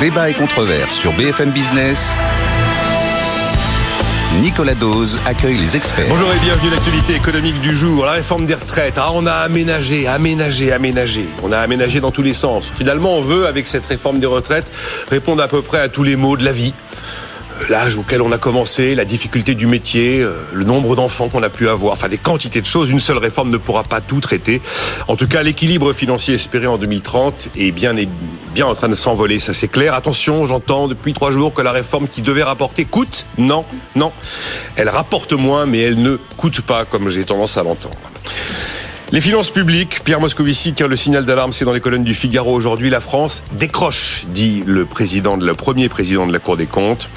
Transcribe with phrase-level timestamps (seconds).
[0.00, 2.14] Débat et controverse sur BFM Business.
[4.40, 6.06] Nicolas Dose accueille les experts.
[6.08, 8.04] Bonjour et bienvenue à l'actualité économique du jour.
[8.04, 8.94] La réforme des retraites.
[8.98, 11.26] Ah, on a aménagé, aménagé, aménagé.
[11.44, 12.70] On a aménagé dans tous les sens.
[12.74, 14.70] Finalement, on veut, avec cette réforme des retraites,
[15.10, 16.74] répondre à peu près à tous les maux de la vie
[17.68, 21.50] l'âge auquel on a commencé, la difficulté du métier, euh, le nombre d'enfants qu'on a
[21.50, 22.90] pu avoir, enfin des quantités de choses.
[22.90, 24.60] Une seule réforme ne pourra pas tout traiter.
[25.08, 28.08] En tout cas, l'équilibre financier espéré en 2030 est bien, est
[28.54, 29.94] bien en train de s'envoler, ça c'est clair.
[29.94, 33.26] Attention, j'entends depuis trois jours que la réforme qui devait rapporter coûte.
[33.38, 33.64] Non,
[33.96, 34.12] non.
[34.76, 37.96] Elle rapporte moins, mais elle ne coûte pas, comme j'ai tendance à l'entendre.
[39.14, 42.52] Les finances publiques, Pierre Moscovici tire le signal d'alarme, c'est dans les colonnes du Figaro
[42.52, 42.90] aujourd'hui.
[42.90, 47.08] La France décroche, dit le président, le premier président de la Cour des comptes.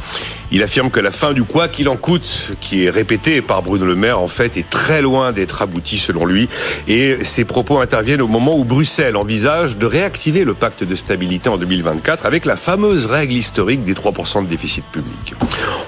[0.51, 3.83] Il affirme que la fin du quoi qu'il en coûte, qui est répété par Bruno
[3.83, 6.49] Le Maire, en fait, est très loin d'être abouti selon lui.
[6.87, 11.49] Et ses propos interviennent au moment où Bruxelles envisage de réactiver le pacte de stabilité
[11.49, 15.33] en 2024 avec la fameuse règle historique des 3% de déficit public.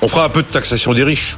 [0.02, 1.38] On fera un peu de taxation des riches.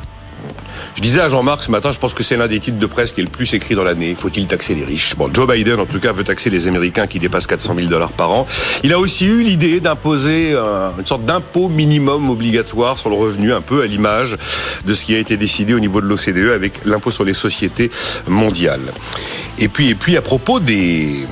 [0.95, 3.11] Je disais à Jean-Marc ce matin, je pense que c'est l'un des titres de presse
[3.11, 4.14] qui est le plus écrit dans l'année.
[4.17, 5.16] Faut-il taxer les riches?
[5.16, 8.11] Bon, Joe Biden, en tout cas, veut taxer les Américains qui dépassent 400 000 dollars
[8.11, 8.45] par an.
[8.84, 13.62] Il a aussi eu l'idée d'imposer une sorte d'impôt minimum obligatoire sur le revenu, un
[13.62, 14.36] peu à l'image
[14.86, 17.89] de ce qui a été décidé au niveau de l'OCDE avec l'impôt sur les sociétés
[18.28, 18.94] mondiales.
[19.59, 21.25] Et puis, et puis à propos des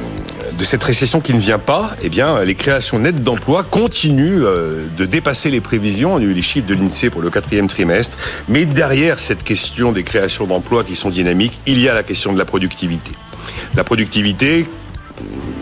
[0.59, 4.87] de cette récession qui ne vient pas, eh bien, les créations nettes d'emplois continuent euh,
[4.97, 6.15] de dépasser les prévisions.
[6.15, 8.17] On a eu les chiffres de l'INSEE pour le quatrième trimestre.
[8.49, 12.33] Mais derrière cette question des créations d'emplois qui sont dynamiques, il y a la question
[12.33, 13.11] de la productivité.
[13.75, 14.67] La productivité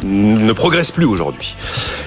[0.03, 1.56] ne progresse plus aujourd'hui.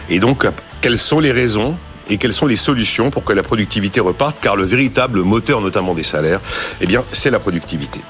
[0.09, 0.45] Et donc,
[0.81, 1.77] quelles sont les raisons
[2.09, 4.39] et quelles sont les solutions pour que la productivité reparte?
[4.41, 6.41] Car le véritable moteur, notamment des salaires,
[6.81, 8.01] eh bien, c'est la productivité.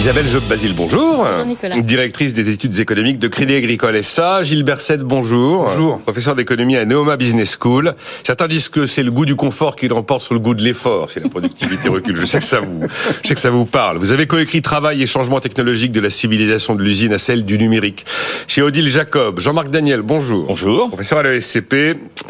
[0.00, 1.26] Isabelle Job-Basile, bonjour.
[1.26, 1.78] Bonjour Nicolas.
[1.78, 4.42] Directrice des études économiques de Crédit Agricole SA.
[4.42, 5.64] Gilles Berset, bonjour.
[5.64, 6.00] Bonjour.
[6.00, 7.94] Professeur d'économie à Neoma Business School.
[8.24, 11.10] Certains disent que c'est le goût du confort qui l'emporte sur le goût de l'effort
[11.10, 12.16] si la productivité recule.
[12.16, 12.80] Je sais que ça vous,
[13.22, 13.98] je sais que ça vous parle.
[13.98, 17.58] Vous avez coécrit Travail et changement technologique de la civilisation de l'usine à celle du
[17.58, 18.06] numérique.
[18.46, 19.38] Chez Odile Jacob.
[19.38, 20.46] Jean-Marc Daniel, bonjour.
[20.46, 20.88] Bonjour.
[20.88, 21.74] Professeur à l'ESCP,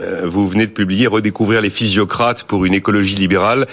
[0.00, 3.68] euh, vous venez de publier Redécouvrir les physiocrates pour une écologie libérale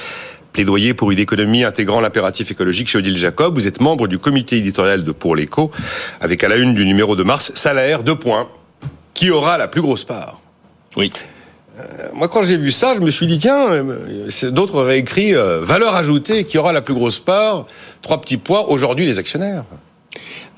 [0.57, 3.53] plaidoyer pour une économie intégrant l'impératif écologique chez Odile Jacob.
[3.53, 5.69] Vous êtes membre du comité éditorial de Pour l'écho,
[6.19, 8.47] avec à la une du numéro de mars, salaire, deux points.
[9.13, 10.39] Qui aura la plus grosse part?
[10.95, 11.11] Oui.
[11.79, 11.83] Euh,
[12.15, 15.61] moi, quand j'ai vu ça, je me suis dit, tiens, euh, d'autres auraient écrit euh,
[15.61, 17.67] valeur ajoutée, qui aura la plus grosse part?
[18.01, 19.63] Trois petits points, aujourd'hui les actionnaires.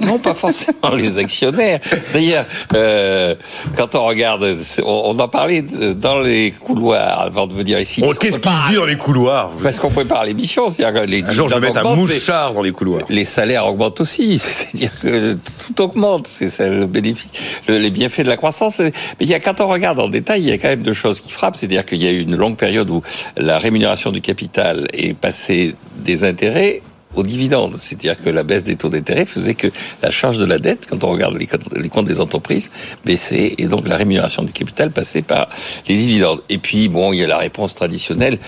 [0.05, 1.79] Non, pas forcément les actionnaires.
[2.13, 3.35] D'ailleurs, euh,
[3.75, 8.01] quand on regarde, on, en parlait dans les couloirs avant de venir ici.
[8.19, 11.49] Qu'est-ce qui se dit dans les couloirs Parce qu'on prépare l'émission, c'est-à-dire les un jour
[11.49, 13.03] je vais mettre un mouchard dans les couloirs.
[13.09, 17.29] Les salaires augmentent aussi, c'est-à-dire que tout augmente, c'est le bénéfice,
[17.67, 18.79] les bienfaits de la croissance.
[18.79, 20.93] Mais il y a quand on regarde en détail, il y a quand même deux
[20.93, 23.01] choses qui frappent, c'est-à-dire qu'il y a eu une longue période où
[23.35, 26.81] la rémunération du capital est passée des intérêts
[27.19, 27.75] aux dividendes.
[27.75, 29.67] C'est-à-dire que la baisse des taux d'intérêt faisait que
[30.01, 32.71] la charge de la dette, quand on regarde les comptes des entreprises,
[33.05, 35.49] baissait et donc la rémunération du capital passait par
[35.87, 36.41] les dividendes.
[36.49, 38.39] Et puis, bon, il y a la réponse traditionnelle.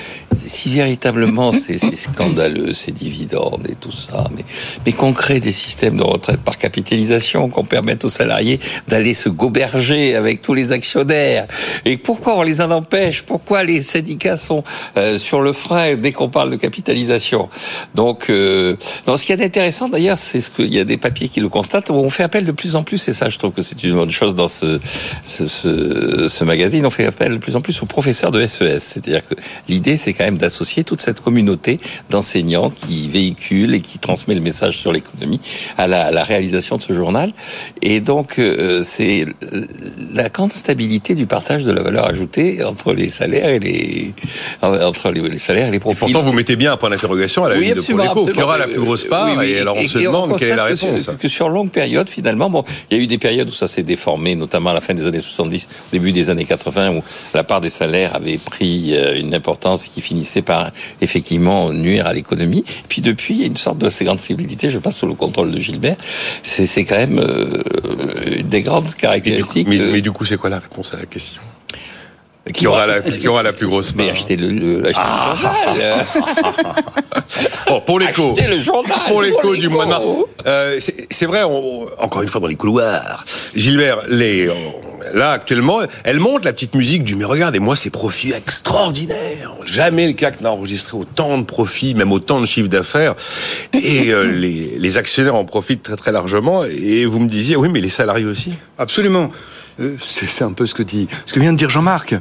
[0.46, 4.46] Si véritablement c'est scandaleux, ces dividendes et tout ça, mais,
[4.86, 9.30] mais qu'on crée des systèmes de retraite par capitalisation, qu'on permette aux salariés d'aller se
[9.30, 11.48] goberger avec tous les actionnaires.
[11.86, 13.24] Et pourquoi on les en empêche?
[13.24, 14.64] Pourquoi les syndicats sont
[14.98, 17.50] euh, sur le frein dès qu'on parle de capitalisation?
[17.96, 21.30] Donc, euh, euh, ce qui est intéressant d'ailleurs, c'est ce qu'il y a des papiers
[21.30, 23.52] qui le constatent, où on fait appel de plus en plus, et ça je trouve
[23.52, 24.80] que c'est une bonne chose dans ce,
[25.24, 28.64] ce, ce, magazine, on fait appel de plus en plus aux professeurs de SES.
[28.64, 29.36] E C'est-à-dire que
[29.68, 31.80] l'idée c'est quand même d'associer toute cette communauté
[32.10, 35.42] d'enseignants qui véhiculent et qui transmet le message sur l'économie
[35.78, 37.32] à la, la, réalisation de ce journal.
[37.82, 39.26] Et donc euh, c'est
[40.14, 44.14] la grande stabilité du partage de la valeur ajoutée entre les salaires et les
[44.62, 46.00] entre les, salaires et les profits.
[46.00, 47.82] pourtant vous mettez bien un point d'interrogation à la oui, de
[48.42, 50.66] Pour qui aura la plus grosse part Et alors on se demande quelle est la
[50.66, 51.06] réponse.
[51.06, 53.68] Que, que sur longue période, finalement, bon, il y a eu des périodes où ça
[53.68, 57.04] s'est déformé, notamment à la fin des années 70, début des années 80, où
[57.34, 60.72] la part des salaires avait pris euh, une importance qui finissait par
[61.02, 62.64] effectivement nuire à l'économie.
[62.90, 65.14] Puis depuis, il y a une sorte de assez grande civilité, je pense sous le
[65.14, 65.98] contrôle de Gilbert.
[66.44, 67.62] C'est quand même euh,
[68.44, 69.68] des grandes caractéristiques.
[69.68, 71.42] Mais du coup, c'est quoi la réponse à la question?
[72.54, 75.36] Qui aura, la, qui aura la plus grosse part Mais achetez le, le, achetez ah.
[75.36, 76.06] le journal
[77.68, 80.06] bon, Pour l'écho le journal Pour l'écho du mois de mars
[80.48, 84.50] euh, C'est vrai, on, encore une fois dans les couloirs Gilbert, les,
[85.14, 89.54] là, actuellement, elle monte la petite musique du mais regardez, moi, ces profits extraordinaires.
[89.66, 93.16] Jamais le CAC n'a enregistré autant de profits, même autant de chiffres d'affaires.
[93.74, 96.66] Et euh, les, les actionnaires en profitent très très largement.
[96.66, 98.54] Et vous me disiez, oui, mais les salariés aussi.
[98.78, 99.32] Absolument.
[99.82, 102.16] Euh, C'est un peu ce que dit, ce que vient de dire Jean-Marc.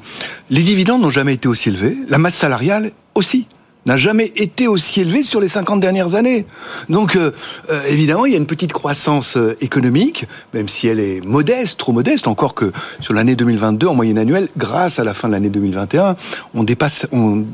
[0.51, 1.97] Les dividendes n'ont jamais été aussi élevés.
[2.09, 3.47] La masse salariale aussi
[3.87, 6.47] n'a jamais été aussi élevée sur les 50 dernières années.
[6.89, 7.33] Donc, euh,
[7.71, 11.79] euh, évidemment, il y a une petite croissance euh, économique, même si elle est modeste,
[11.79, 15.33] trop modeste, encore que sur l'année 2022, en moyenne annuelle, grâce à la fin de
[15.33, 16.17] l'année 2021,
[16.55, 17.45] on dépasse, on,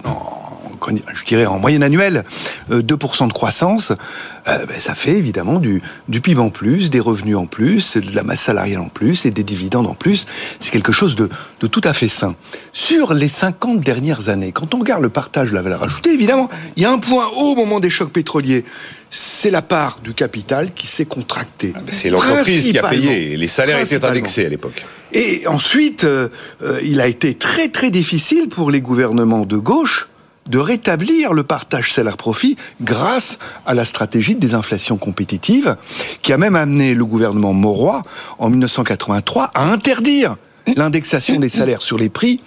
[1.14, 2.24] je dirais en moyenne annuelle,
[2.70, 3.92] euh, 2% de croissance,
[4.48, 8.14] euh, ben, ça fait évidemment du, du PIB en plus, des revenus en plus, de
[8.14, 10.26] la masse salariale en plus et des dividendes en plus.
[10.60, 11.28] C'est quelque chose de,
[11.60, 12.34] de tout à fait sain.
[12.72, 16.48] Sur les 50 dernières années, quand on regarde le partage de la valeur ajoutée, évidemment,
[16.76, 18.64] il y a un point haut au moment des chocs pétroliers.
[19.10, 21.72] C'est la part du capital qui s'est contractée.
[21.90, 23.36] C'est l'entreprise qui a payé.
[23.36, 24.84] Les salaires étaient indexés à l'époque.
[25.12, 26.28] Et ensuite, euh,
[26.62, 30.08] euh, il a été très très difficile pour les gouvernements de gauche
[30.46, 35.76] de rétablir le partage salaire-profit grâce à la stratégie de désinflation compétitive
[36.22, 38.02] qui a même amené le gouvernement Mauroy
[38.38, 40.36] en 1983 à interdire
[40.76, 42.40] l'indexation des salaires sur les prix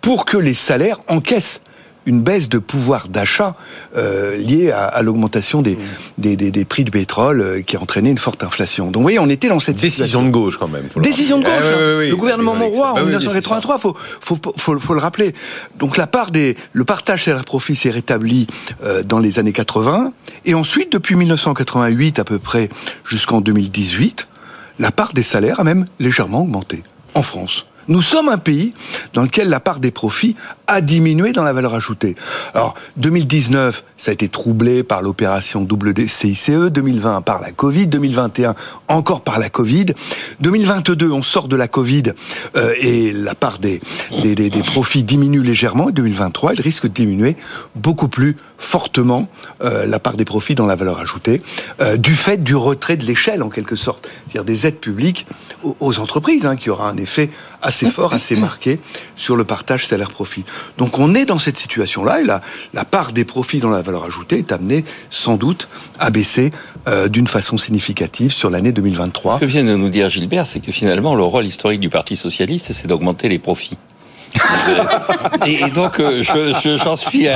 [0.00, 1.60] pour que les salaires encaissent
[2.08, 3.54] une baisse de pouvoir d'achat
[3.96, 5.78] euh, liée à, à l'augmentation des,
[6.16, 8.86] des, des- des prix du pétrole euh, qui a entraîné une forte inflation.
[8.86, 10.02] Donc vous voyez, on était dans cette situation.
[10.04, 10.88] Décision de gauche quand même.
[10.96, 11.52] Décision de gauche.
[11.54, 11.76] Ah, hein.
[11.76, 13.38] oui, oui, le gouvernement bah en oui, oui, c'est ça.
[13.40, 15.34] 1983, faut, faut, faut, faut le rappeler.
[15.78, 18.46] Donc la part des, le partage salaire-profit s'est rétabli
[18.82, 20.12] euh, dans les années 80,
[20.46, 22.70] et ensuite depuis 1988 à peu près
[23.04, 24.26] jusqu'en 2018,
[24.78, 26.82] la part des salaires a même légèrement augmenté
[27.14, 27.66] en France.
[27.88, 28.74] Nous sommes un pays
[29.14, 30.36] dans lequel la part des profits
[30.66, 32.14] a diminué dans la valeur ajoutée.
[32.52, 38.54] Alors, 2019, ça a été troublé par l'opération WCICE, 2020 par la Covid, 2021
[38.88, 39.86] encore par la Covid,
[40.40, 42.02] 2022 on sort de la Covid
[42.56, 43.80] euh, et la part des,
[44.22, 47.36] des, des- des profits diminue légèrement, et 2023 elle risque de diminuer
[47.74, 49.28] beaucoup plus fortement
[49.62, 51.40] euh, la part des profits dans la valeur ajoutée,
[51.80, 55.26] euh, du fait du retrait de l'échelle en quelque sorte, c'est-à-dire des aides publiques
[55.62, 57.30] aux, aux entreprises, hein, qui aura un effet
[57.62, 58.80] assez fort, assez marqué
[59.16, 60.44] sur le partage salaire-profit.
[60.76, 62.40] Donc on est dans cette situation-là, et la,
[62.74, 65.68] la part des profits dans la valeur ajoutée est amenée sans doute
[65.98, 66.52] à baisser
[66.86, 69.36] euh, d'une façon significative sur l'année 2023.
[69.36, 72.16] Ce que vient de nous dire Gilbert, c'est que finalement, le rôle historique du Parti
[72.16, 73.76] Socialiste, c'est d'augmenter les profits.
[75.46, 77.26] et, et donc, euh, je, je- j'en suis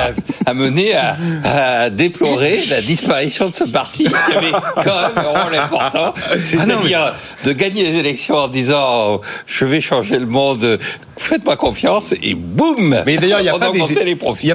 [0.45, 5.55] amené à, à déplorer la disparition de ce parti qui avait quand même un rôle
[5.55, 7.13] important, c'est-à-dire
[7.45, 10.79] de gagner les élections en disant je vais changer le monde,
[11.17, 13.53] faites-moi confiance, et boum Mais d'ailleurs, il n'y a,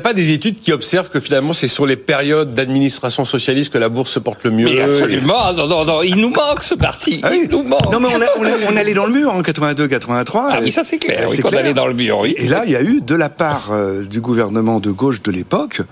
[0.00, 3.88] pas des- études qui observent que finalement, c'est sur les périodes d'administration socialiste que la
[3.88, 4.68] bourse se porte le mieux.
[4.70, 7.40] Mais absolument, non, non, non, il nous manque ce parti, Ah oui.
[7.44, 7.90] il nous manque.
[7.92, 10.48] Non mais on, a- on, a- on est allé dans le mur en 82-83.
[10.50, 12.34] Ah oui, ça c'est clair, oui, C'est qu'on allait dans le mur, oui.
[12.38, 15.30] Et là, il y a eu, de la part euh, du gouvernement de gauche de
[15.30, 15.82] l'époque,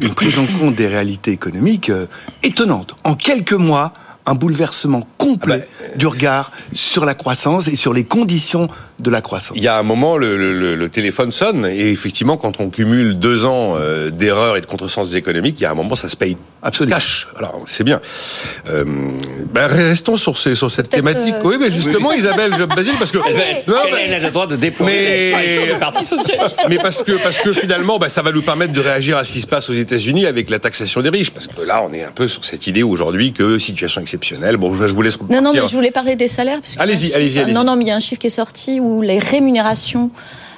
[0.00, 2.06] une prise en compte des réalités économiques euh,
[2.42, 2.94] étonnante.
[3.04, 3.92] En quelques mois,
[4.26, 8.68] un bouleversement complet du regard sur la croissance et sur les conditions
[9.00, 9.56] de la croissance.
[9.56, 12.70] Il y a un moment, le, le- le- le téléphone sonne, et effectivement, quand on
[12.70, 16.08] cumule deux ans euh, d'erreurs et de contresens économiques, il y a un moment, ça
[16.08, 16.96] se paye Absolument.
[16.96, 17.28] cash.
[17.36, 18.00] Alors, c'est bien.
[18.70, 18.84] Euh,
[19.52, 21.34] ben, restons sur, ces, sur cette thématique.
[21.34, 23.18] euh, oui, mais justement, Isabelle Job Basile, parce que...
[23.66, 25.32] Non, mais- elle a le droit de déplorer
[25.72, 26.56] Mais- Parti Socialiste.
[26.68, 29.32] Mais parce que parce que finalement, bah, ça va nous permettre de réagir à ce
[29.32, 32.04] qui se passe aux États-Unis avec la taxation des riches, parce que là, on est
[32.04, 34.56] un peu sur cette idée aujourd'hui que situation exceptionnelle.
[34.56, 35.18] Bon, je je vous laisse.
[35.28, 36.60] Non, non, mais je voulais parler des salaires.
[36.78, 37.54] Allez-y, allez-y, allez-y.
[37.54, 40.10] Non, non, mais il y a un chiffre qui est sorti où les rémunérations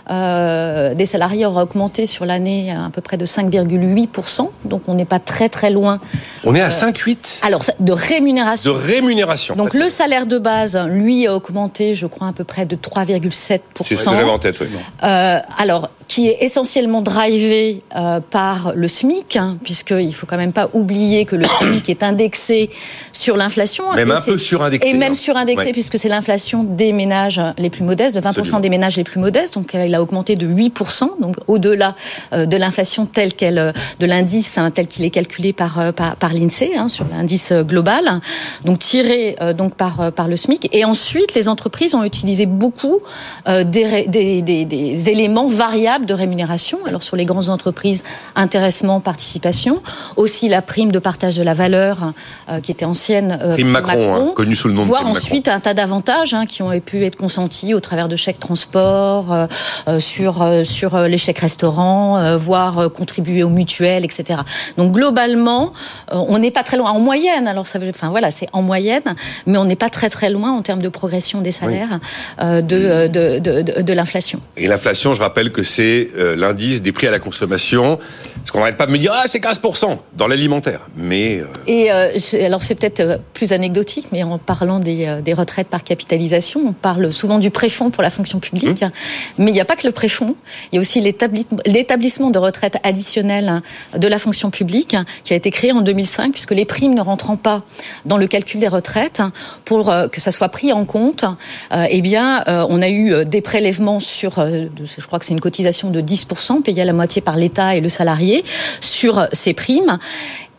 [0.09, 4.49] euh, des salariés auraient augmenté sur l'année à, à peu près de 5,8%.
[4.65, 5.99] Donc on n'est pas très très loin.
[6.45, 8.73] On est à 5,8 Alors, ça- de de rémunération.
[8.75, 9.57] rémunération.
[9.57, 13.61] Donc le salaire de base, lui, a augmenté, je crois, à peu près de 3,7%.
[13.85, 14.57] c'est ce que j'avais en tête.
[14.61, 14.69] Oui.
[15.03, 20.53] Euh, alors, qui est essentiellement drivé euh, par le SMIC, hein, puisqu'il faut quand même
[20.53, 22.71] pas oublier que le SMIC est indexé
[23.13, 23.93] sur l'inflation.
[23.95, 25.15] Même Et un peu surindexé, Et même hein.
[25.17, 25.73] surindexé, Ouais.
[25.73, 28.61] puisque c'est l'inflation des ménages les plus modestes, de 20% Absolument.
[28.61, 29.55] des ménages les plus modestes.
[29.55, 31.97] Donc, il a augmenté de 8%, donc au-delà
[32.33, 35.93] euh, de l'inflation telle qu'elle, euh, de l'indice hein, tel qu'il est calculé par euh,
[35.93, 38.21] par, par l'Insee hein, sur l'indice euh, global.
[38.65, 40.69] Donc tiré euh, donc par par le SMIC.
[40.73, 42.99] Et ensuite, les entreprises ont utilisé beaucoup
[43.49, 46.79] euh, des, des, des éléments variables de rémunération.
[46.87, 49.83] Alors sur les grandes entreprises, intéressement, participation,
[50.17, 52.13] aussi la prime de partage de la valeur
[52.49, 53.39] euh, qui était ancienne.
[53.43, 56.47] Euh, prime Macron, hein, connue sous le nom de Voire ensuite un tas d'avantages hein,
[56.47, 61.39] qui ont pu être consentis au travers de chèques transport, euh, sur sur les chèques
[61.39, 64.41] restaurants, voire contribuer aux mutuelles, etc.
[64.77, 65.73] Donc globalement,
[66.11, 67.47] on n'est pas très loin en moyenne.
[67.47, 69.03] Alors ça veut, enfin voilà, c'est en moyenne,
[69.47, 72.01] mais on n'est pas très très loin en termes de progression des salaires
[72.41, 72.61] de,
[73.09, 74.41] de, de, de, l'inflation.
[74.57, 75.86] Et l'inflation, je rappelle que c'est
[76.37, 77.99] l'indice des prix à la consommation.
[78.37, 82.63] Parce qu'on n'arrête pas de me dire ah c'est 15% dans l'alimentaire, mais et alors
[82.63, 87.41] c'est peut-être plus anecdotique, mais en parlant des, des, retraites par capitalisation, on parle souvent
[87.41, 88.91] du préfonds pour la fonction publique, mmh.
[89.39, 90.37] mais il n'y a pas que le préfonds,
[90.71, 93.63] il y a aussi l'établissement de retraite additionnelle
[93.97, 97.37] de la fonction publique qui a été créé en 2005, puisque les primes ne rentrant
[97.37, 97.63] pas
[98.05, 99.23] dans le calcul des retraites,
[99.65, 101.25] pour que ça soit pris en compte,
[101.73, 106.01] eh bien on a eu des prélèvements sur, je crois que c'est une cotisation de
[106.01, 108.45] 10%, payée à la moitié par l'État et le salarié,
[108.81, 109.99] sur ces primes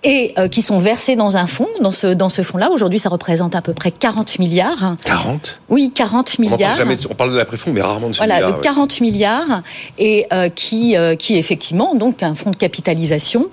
[0.03, 1.67] et euh, qui sont versés dans un fonds.
[1.81, 4.95] Dans ce, dans ce fonds-là, aujourd'hui, ça représente à peu près 40 milliards.
[5.03, 6.57] 40 Oui, 40 milliards.
[6.59, 8.61] On parle, jamais on parle de la préfonds, mais rarement de ce voilà, Voilà, de
[8.61, 9.63] 40 milliards,
[9.97, 13.47] et euh, qui, euh, qui est effectivement donc un fonds de capitalisation,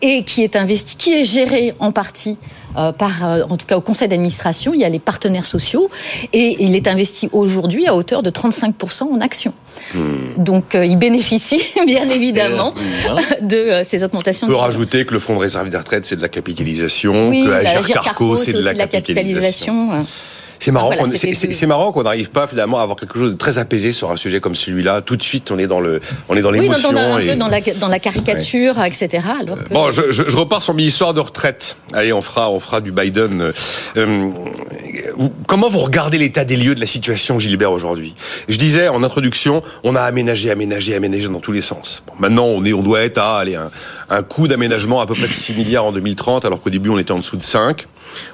[0.00, 2.38] et qui est investi, qui est géré en partie
[2.74, 5.90] par, en tout cas au conseil d'administration, il y a les partenaires sociaux,
[6.32, 9.54] et il est investi aujourd'hui à hauteur de 35% en actions.
[9.94, 9.98] Hmm.
[10.36, 12.74] Donc il bénéficie bien évidemment
[13.40, 14.46] de ces augmentations.
[14.46, 17.50] On peut rajouter que le fonds de réserve des retraites, c'est de la capitalisation, que
[17.50, 20.04] Agir Carco, c'est de, la capitalisation.
[20.60, 23.92] C'est marrant, c'est marrant qu'on n'arrive pas finalement à avoir quelque chose de très apaisé
[23.94, 25.00] sur un sujet comme celui-là.
[25.00, 26.90] Tout de suite, on est dans le, on est dans l'émotion.
[26.90, 29.24] Oui, dans, un peu dans la, dans la caricature, etc.
[29.40, 31.78] Alors Bon, je, je, repars sur mes histoires de retraite.
[31.94, 33.52] Allez, on fera, on fera du Biden.
[33.96, 34.30] Euh,
[35.46, 38.14] comment vous regardez l'état des lieux de la situation, Gilbert, aujourd'hui?
[38.48, 42.02] Je disais en introduction, on a aménagé, aménagé, aménagé dans tous les sens.
[42.06, 43.70] Bon, maintenant, on est, on doit être à aller un,
[44.10, 46.98] un coût d'aménagement à peu près de 6 milliards en 2030, alors qu'au début, on
[46.98, 47.86] était en dessous de 5.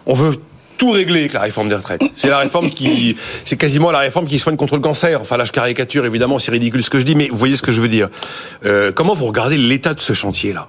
[0.06, 0.35] On veut
[0.76, 2.02] tout régler avec la réforme des retraites.
[2.14, 5.21] C'est la réforme qui, c'est quasiment la réforme qui soigne contre le cancer.
[5.21, 7.62] Enfin, là, je caricature évidemment, c'est ridicule ce que je dis, mais vous voyez ce
[7.62, 8.09] que je veux dire.
[8.64, 10.68] Euh, comment vous regardez l'état de ce chantier-là?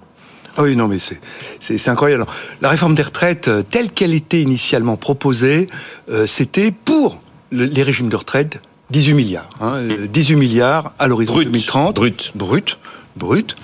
[0.57, 1.19] Ah oui, non, mais c'est
[1.59, 2.25] c'est incroyable.
[2.61, 5.67] La réforme des retraites, euh, telle qu'elle était initialement proposée,
[6.09, 7.21] euh, c'était pour
[7.51, 8.59] les régimes de retraite
[8.89, 9.49] 18 milliards.
[9.61, 11.95] Hein, 18 milliards à l'horizon 2030.
[11.95, 12.31] Brut.
[12.35, 12.77] Brut
[13.17, 13.55] brut.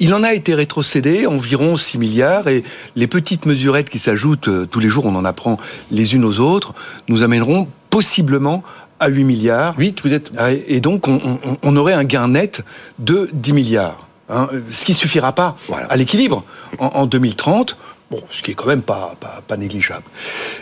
[0.00, 2.62] Il en a été rétrocédé environ 6 milliards et
[2.94, 5.58] les petites mesurettes qui s'ajoutent, euh, tous les jours on en apprend
[5.90, 6.74] les unes aux autres,
[7.08, 8.62] nous amèneront possiblement
[9.00, 9.78] à 8 milliards.
[9.78, 10.32] 8, vous êtes...
[10.36, 12.62] Ah, et donc on, aurait un gain net
[12.98, 14.06] de 10 milliards.
[14.28, 15.56] Hein, ce qui suffira pas
[15.88, 16.44] à l'équilibre
[16.78, 17.76] en, 2030.
[18.10, 20.04] Bon, ce qui est quand même pas, pas, pas négligeable.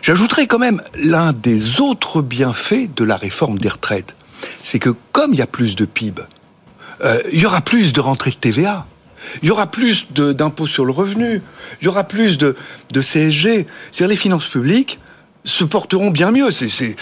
[0.03, 4.15] J'ajouterai quand même l'un des autres bienfaits de la réforme des retraites.
[4.63, 6.23] C'est que comme il y a plus de PIB,
[7.03, 8.87] euh, il y aura plus de rentrées de TVA.
[9.43, 11.41] Il y aura plus d'impôts sur le revenu.
[11.81, 12.57] Il y aura plus de,
[12.93, 13.67] de CSG.
[13.91, 15.01] C'est-à-dire les finances publiques
[15.45, 16.51] se porteront bien mieux.
[16.51, 16.97] C'est,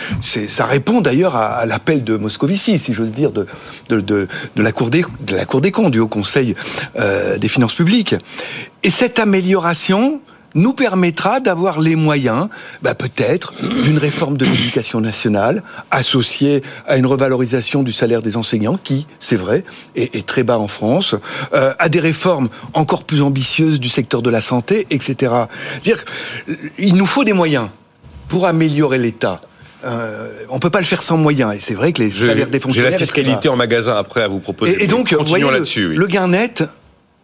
[0.48, 3.46] ça répond d'ailleurs à, l'appel de Moscovici, si j'ose dire, de,
[3.88, 6.54] de, de, la Cour des, de la Cour des comptes, du Haut Conseil
[6.98, 8.14] euh, des finances publiques.
[8.82, 10.20] Et cette amélioration,
[10.54, 12.48] nous permettra d'avoir les moyens,
[12.82, 13.54] bah peut-être,
[13.84, 19.36] d'une réforme de l'éducation nationale associée à une revalorisation du salaire des enseignants, qui, c'est
[19.36, 19.64] vrai,
[19.96, 21.14] est, très bas en France,
[21.54, 25.34] euh, à des réformes encore plus ambitieuses du secteur de la santé, etc.
[25.80, 26.04] C'est-à-dire
[26.78, 27.68] il nous faut des moyens
[28.28, 29.36] pour améliorer l'État.
[29.84, 31.54] Euh, on peut pas le faire sans moyens.
[31.54, 32.92] Et c'est vrai que les salaires des fonctionnaires.
[32.92, 34.82] J'ai la fiscalité en magasin après à vous proposer.
[34.82, 35.94] Et, donc, continuons là-dessus.
[35.94, 36.64] Le gain net,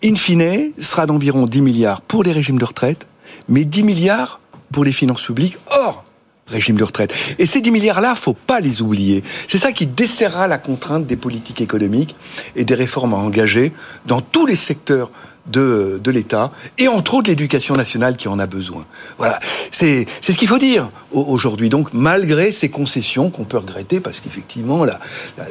[0.04, 3.06] in fine, sera d'environ 10 milliards pour les régimes de retraite,
[3.48, 4.40] mais 10 milliards
[4.72, 6.04] pour les finances publiques hors
[6.48, 7.12] régime de retraite.
[7.38, 9.22] Et ces 10 milliards-là, faut pas les oublier.
[9.46, 12.16] C'est ça qui desserrera la contrainte des politiques économiques
[12.56, 13.72] et des réformes à engager
[14.06, 15.10] dans tous les secteurs
[15.48, 18.82] de, de l'État, et entre autres l'éducation nationale qui en a besoin.
[19.16, 19.40] Voilà,
[19.70, 21.70] c'est ce qu'il faut dire aujourd'hui.
[21.70, 25.00] Donc, malgré ces concessions qu'on peut regretter, parce qu'effectivement, la,
[25.38, 25.44] la,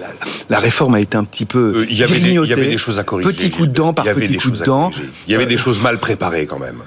[0.50, 1.78] la, réforme a été un petit peu...
[1.78, 3.30] Euh, il, y avait des, il y avait des choses à corriger.
[3.30, 4.92] Petit coup de dent par petit coup de dent.
[5.28, 6.84] Il y avait des choses mal préparées quand même.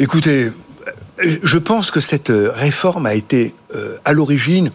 [0.00, 0.50] Écoutez,
[1.20, 4.70] je pense que cette réforme a été euh, à l'origine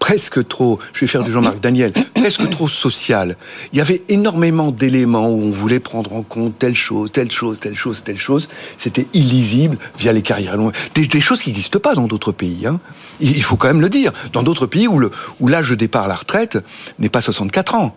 [0.00, 3.36] presque trop, je vais faire du Jean-Marc Daniel, presque trop sociale.
[3.72, 7.58] Il y avait énormément d'éléments où on voulait prendre en compte telle chose, telle chose,
[7.60, 8.48] telle chose, telle chose.
[8.76, 10.74] C'était illisible via les carrières longues.
[10.94, 12.66] Des, choses qui n'existent pas dans d'autres pays.
[12.66, 12.80] Hein.
[13.20, 14.12] Il faut quand même le dire.
[14.34, 16.58] Dans d'autres pays où l'âge de départ à la retraite
[16.98, 17.96] n'est pas 64 ans.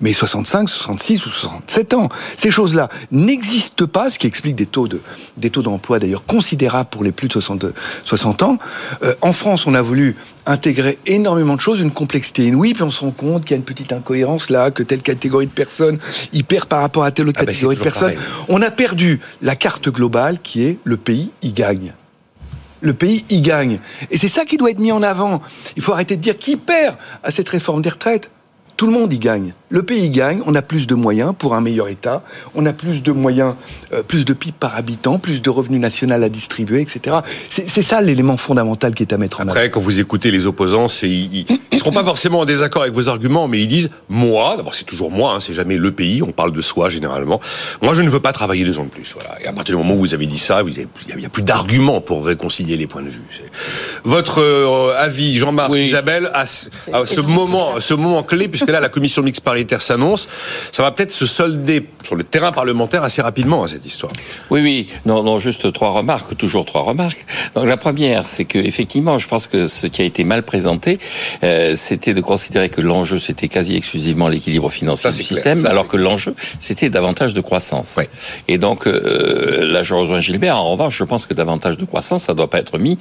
[0.00, 2.08] Mais 65, 66 ou 67 ans.
[2.36, 5.00] Ces choses-là n'existent pas, ce qui explique des taux de
[5.36, 7.66] des taux d'emploi d'ailleurs considérables pour les plus de 60,
[8.04, 8.58] 60 ans.
[9.02, 12.90] Euh, en France, on a voulu intégrer énormément de choses, une complexité inouïe, puis on
[12.90, 15.98] se rend compte qu'il y a une petite incohérence là, que telle catégorie de personnes
[16.32, 18.14] y perd par rapport à telle autre Ah ben, catégorie de personnes.
[18.48, 21.92] On a perdu la carte globale qui est le pays y gagne.
[22.80, 23.80] Le pays y gagne.
[24.10, 25.42] Et c'est ça qui doit être mis en avant.
[25.76, 28.30] Il faut arrêter de dire qui perd à cette réforme des retraites.
[28.76, 29.54] Tout le monde y gagne.
[29.70, 30.42] Le pays y gagne.
[30.46, 32.22] On a plus de moyens pour un meilleur État.
[32.54, 33.54] On a plus de moyens,
[33.92, 37.16] euh, plus de PIB par habitant, plus de revenus national à distribuer, etc.
[37.48, 39.52] C'est ça l'élément fondamental qui est à mettre en avant.
[39.52, 41.46] Après, quand vous écoutez les opposants, c'est ils
[41.86, 44.56] seront pas forcément en désaccord avec vos arguments, mais ils disent moi.
[44.56, 45.34] D'abord, c'est toujours moi.
[45.34, 46.22] Hein, c'est jamais le pays.
[46.22, 47.40] On parle de soi généralement.
[47.82, 49.14] Moi, je ne veux pas travailler deux ans de plus.
[49.18, 49.40] Voilà.
[49.42, 52.00] Et à partir du moment où vous avez dit ça, il n'y a, plus d'arguments
[52.00, 53.20] pour réconcilier les points de vue.
[54.04, 55.84] Votre euh, avis, Jean-Marc, Oui.
[55.86, 59.82] Isabelle, à, ce- à ce moment, ce moment clé, puisque là, la commission mixte paritaire
[59.82, 60.28] s'annonce,
[60.72, 64.12] ça va peut-être se solder sur le terrain parlementaire assez rapidement hein, cette histoire.
[64.50, 64.86] Oui, oui.
[65.04, 67.24] Non, non, juste trois remarques, toujours trois remarques.
[67.54, 70.98] Donc la première, c'est que effectivement, je pense que ce qui a été mal présenté,
[71.44, 75.70] euh, c'était de considérer que l'enjeu c'était quasi exclusivement l'équilibre financier Ça, du système, Ça,
[75.70, 77.96] alors que l'enjeu c'était davantage de croissance.
[77.96, 78.08] Ouais.
[78.48, 80.56] Et donc euh, là, je rejoins Gilbert.
[80.56, 82.98] En revanche, je pense que davantage de croissance, ça doit pas être mis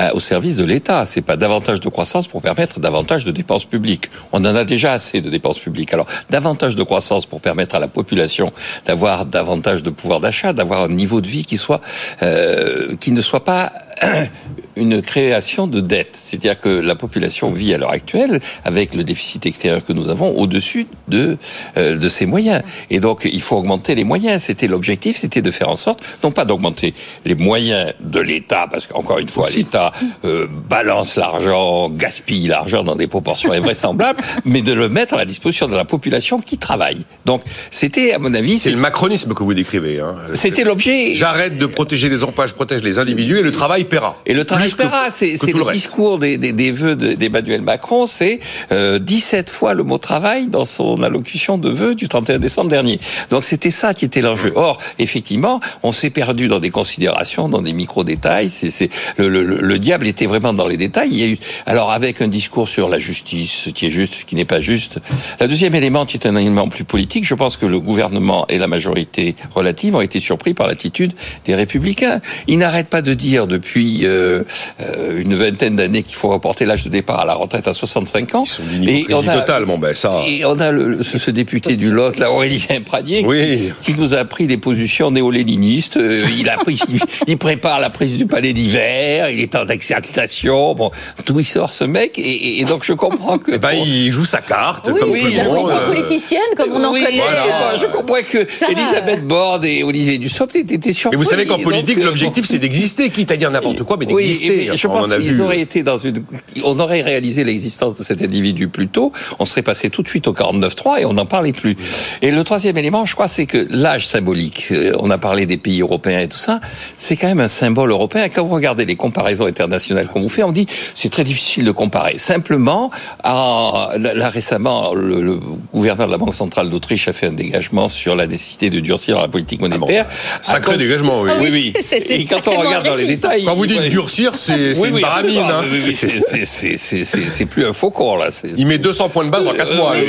[0.00, 1.04] euh, au service de l'État.
[1.06, 4.10] C'est pas davantage de croissance pour permettre davantage de dépenses publiques.
[4.32, 5.92] On en a déjà assez de dépenses publiques.
[5.92, 8.52] Alors davantage de croissance pour permettre à la population
[8.86, 11.80] d'avoir davantage de pouvoir d'achat, d'avoir un niveau de vie qui soit
[12.22, 13.72] euh, qui ne soit pas
[14.76, 16.10] une création de dette.
[16.12, 20.36] C'est-à-dire que la population vit à l'heure actuelle avec le déficit extérieur que nous avons
[20.36, 21.36] au-dessus de
[21.76, 22.62] euh, de ses moyens.
[22.90, 24.42] Et donc il faut augmenter les moyens.
[24.42, 28.86] C'était l'objectif, c'était de faire en sorte non pas d'augmenter les moyens de l'État parce
[28.86, 29.92] qu'encore une fois l'État
[30.24, 35.24] euh, balance l'argent, gaspille l'argent dans des proportions invraisemblables, mais de le mettre à la
[35.24, 37.04] disposition de la population qui travaille.
[37.24, 40.00] Donc c'était à mon avis C'est le macronisme que vous décrivez.
[40.00, 40.16] Hein.
[40.34, 41.14] c'était l'objet.
[41.14, 44.16] J'arrête de protéger les emplois, je protège les individus et le travail paiera.
[44.26, 48.40] Et le travail paiera, c'est le, discours des, des, des vœux de- d'Emmanuel Macron, c'est
[48.72, 52.98] euh, 17 fois le mot travail dans son allocution de vœux du 31 décembre dernier.
[53.30, 54.52] Donc c'était ça qui était l'enjeu.
[54.56, 58.50] Or, effectivement, on s'est perdu dans des considérations, dans des micro-détails.
[58.50, 61.08] C'est, le, le, le- le diable était vraiment dans les détails.
[61.12, 64.14] Il y a eu, alors avec un discours sur la justice, ce qui est juste,
[64.14, 64.98] ce qui n'est pas juste.
[65.40, 68.58] Le deuxième élément, qui est un élément plus politique, je pense que le gouvernement et
[68.58, 71.12] la majorité relative ont été surpris par l'attitude
[71.44, 72.20] des républicains.
[72.46, 73.73] Ils n'arrêtent pas de dire depuis
[74.04, 74.42] euh,
[74.80, 78.34] euh, une vingtaine d'années qu'il faut reporter l'âge de départ à la retraite à 65
[78.34, 78.44] ans.
[78.44, 80.22] Ils sont d'une hypocrisie totale, bon ben ça.
[80.26, 83.72] Et on a le, ce, ce député du Lot, là, Aurélien Pradier, Oui.
[83.82, 85.96] qui nous a pris des positions néo-léninistes.
[85.96, 89.66] Euh, Il a pris, il, il prépare la prise du palais d'hiver, il est en
[89.66, 90.74] exaltation.
[90.74, 90.90] Bon,
[91.26, 92.18] d'où il sort ce mec?
[92.18, 93.52] Et, et- et donc je comprends que.
[93.54, 96.40] Eh ben, bon, il joue sa carte Oui, comme oui, tout la politique euh, politicienne,
[96.56, 97.16] comme on en oui, connaît.
[97.16, 97.76] voilà.
[97.78, 98.66] je comprends que Ça.
[98.70, 101.16] Elisabeth Borne et Olivier Dussopt étaient surpris.
[101.16, 102.48] Et vous savez qu'en politique, l'objectif, bon.
[102.50, 104.66] c'est d'exister, quitte à dire n'importe quoi, mais Oui, d'exister.
[104.70, 106.22] mais je pense qu'ils auraient été dans une,
[106.64, 110.28] on aurait réalisé l'existence de cet individu plus tôt, on serait passé tout de suite
[110.28, 111.76] au 49.3 et on n'en parlait plus.
[112.22, 115.56] Et le troisième élément, je crois, c'est que l'âge symbolique, euh, on a parlé des
[115.56, 116.60] pays européens et tout ça,
[116.96, 118.28] c'est quand même un symbole européen.
[118.28, 121.70] Quand vous regardez les comparaisons internationales qu'on vous fait, on dit c'est très difficile de
[121.70, 122.18] comparer.
[122.18, 122.90] Simplement,
[123.22, 125.38] en- là, récemment, le, le
[125.72, 129.20] gouverneur de la Banque centrale d'Autriche a fait un dégagement sur la nécessité de durcir
[129.20, 130.06] la politique monétaire.
[130.42, 131.30] Sacré À cause- dégagement, oui.
[131.32, 131.72] Ah Oui,
[132.10, 134.94] Et quand on regarde dans les détails, Quand vous dites durcir, c'est c'est oui, une
[134.96, 135.38] oui, baramine.
[135.38, 135.62] hein.
[135.80, 138.28] C'est- c'est- c'est- c'est- c'est c'est plus un faucon là.
[138.56, 139.92] Il met 200 points de base en 4 Euh, mois.
[139.92, 140.04] oui.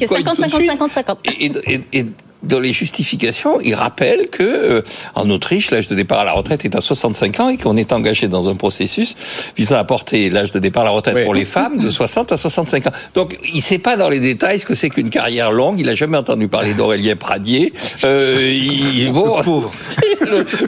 [0.00, 0.70] Il cogne 50, tout de 50, suite.
[0.70, 1.18] 50, 50.
[1.24, 2.06] Et, et- et
[2.42, 4.82] dans les justifications, il rappelle que euh,
[5.14, 7.92] en Autriche, l'âge de départ à la retraite est à 65 ans et qu'on est
[7.92, 9.16] engagé dans un processus
[9.56, 11.24] visant à porter l'âge de départ à la retraite Oui.
[11.24, 12.92] pour les femmes de 60 à 65 ans.
[13.14, 15.80] Donc, il sait pas dans les détails ce que c'est qu'une carrière longue.
[15.80, 17.72] Il a jamais entendu parler d'Aurélien Pradier.
[18.04, 19.40] Euh, il, bon,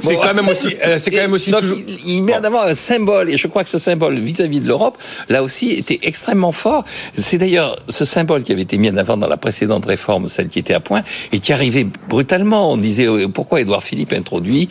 [0.00, 1.78] C'est Bon, quand même aussi, euh, c'est quand même aussi donc, toujours.
[1.86, 4.66] il, il met en avant un symbole, et je crois que ce symbole vis-à-vis de
[4.66, 4.96] l'Europe,
[5.28, 6.84] là aussi, était extrêmement fort.
[7.16, 10.48] C'est d'ailleurs ce symbole qui avait été mis en avant dans la précédente réforme, celle
[10.48, 11.02] qui était à point,
[11.32, 12.72] et qui arrivait brutalement.
[12.72, 14.68] On disait euh, pourquoi Édouard Philippe introduit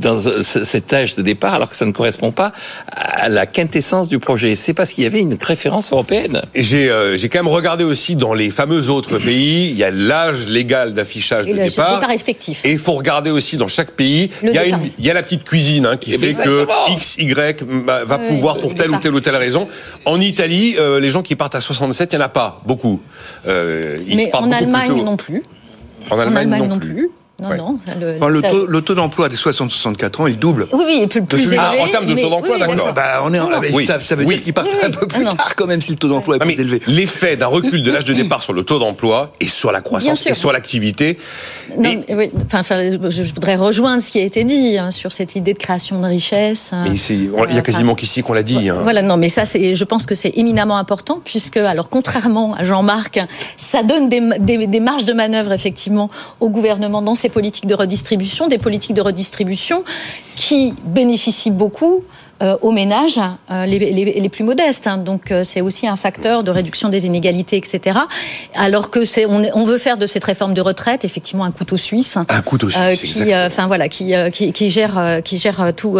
[0.00, 2.52] dans euh, ce- cet âge de départ alors que ça ne correspond pas
[2.92, 4.54] à la quintessence du projet?
[4.54, 6.42] C'est parce qu'il y avait une référence européenne.
[6.54, 9.90] J'ai euh, j'ai quand même regardé aussi dans les fameux autres pays, il y a
[9.90, 11.96] l'âge légal d'affichage de le départ.
[11.98, 12.64] départ effectif.
[12.64, 14.80] Et il faut regarder aussi dans chaque pays, il y, a départ.
[14.80, 16.86] une, il y a la petite cuisine hein, qui Eh fait ben, que exactement.
[16.96, 17.62] X, Y
[18.06, 19.66] va pouvoir pour le telle ou telle ou telle raison.
[20.04, 23.00] En Italie, euh, les gens qui partent à 67, il n'y en a pas beaucoup.
[23.48, 25.42] Euh, ils Mais se partent en Allemagne non plus.
[26.10, 27.10] En En Allemagne, Allemagne non, plus.
[27.40, 27.56] Non, Ouais.
[27.56, 27.78] non.
[28.00, 30.66] Le, Enfin, le, taux, le taux d'emploi des 60-64 ans, il double.
[30.72, 31.60] Oui, oui, plus, plus celui- élevé.
[31.80, 32.92] Ah, en termes de taux d'emploi, oui, d'accord.
[32.92, 33.84] Bah, on est en- Oui.
[33.84, 34.34] ça, ça veut Oui.
[34.34, 36.34] dire qu'il partent Oui, un peu plus Ah, tard quand même si le taux d'emploi
[36.34, 36.82] est Ah, plus élevé.
[36.88, 40.26] L'effet d'un recul de l'âge de départ sur le taux d'emploi et sur la croissance
[40.26, 41.16] et sur l'activité.
[41.84, 42.00] Et-
[42.44, 45.58] enfin, enfin, je voudrais rejoindre ce qui a été dit hein, sur cette idée de
[45.58, 46.70] création de richesse.
[46.72, 46.86] hein.
[46.90, 48.68] Mais c'est- il y a quasiment qu'ici qu'on l'a dit.
[48.68, 48.78] hein.
[48.82, 52.64] Voilà, non, mais ça, c'est, je pense que c'est éminemment important puisque, alors, contrairement à
[52.64, 53.20] Jean-Marc,
[53.56, 57.74] ça donne des, des, des marges de manœuvre effectivement au gouvernement dans ses politiques de
[57.74, 59.84] redistribution, des politiques de redistribution
[60.36, 62.04] qui bénéficient beaucoup.
[62.40, 63.18] euh, aux ménages
[63.50, 64.86] euh, les, les, les plus modestes.
[64.86, 64.98] hein.
[64.98, 67.98] Donc euh, c'est aussi un facteur de réduction des inégalités, etc.
[68.54, 72.16] Alors que c'est on, veut faire de cette réforme de retraite effectivement un couteau suisse.
[72.16, 75.98] Un couteau suisse, qui, enfin voilà, qui, qui, qui gère, qui gère tout,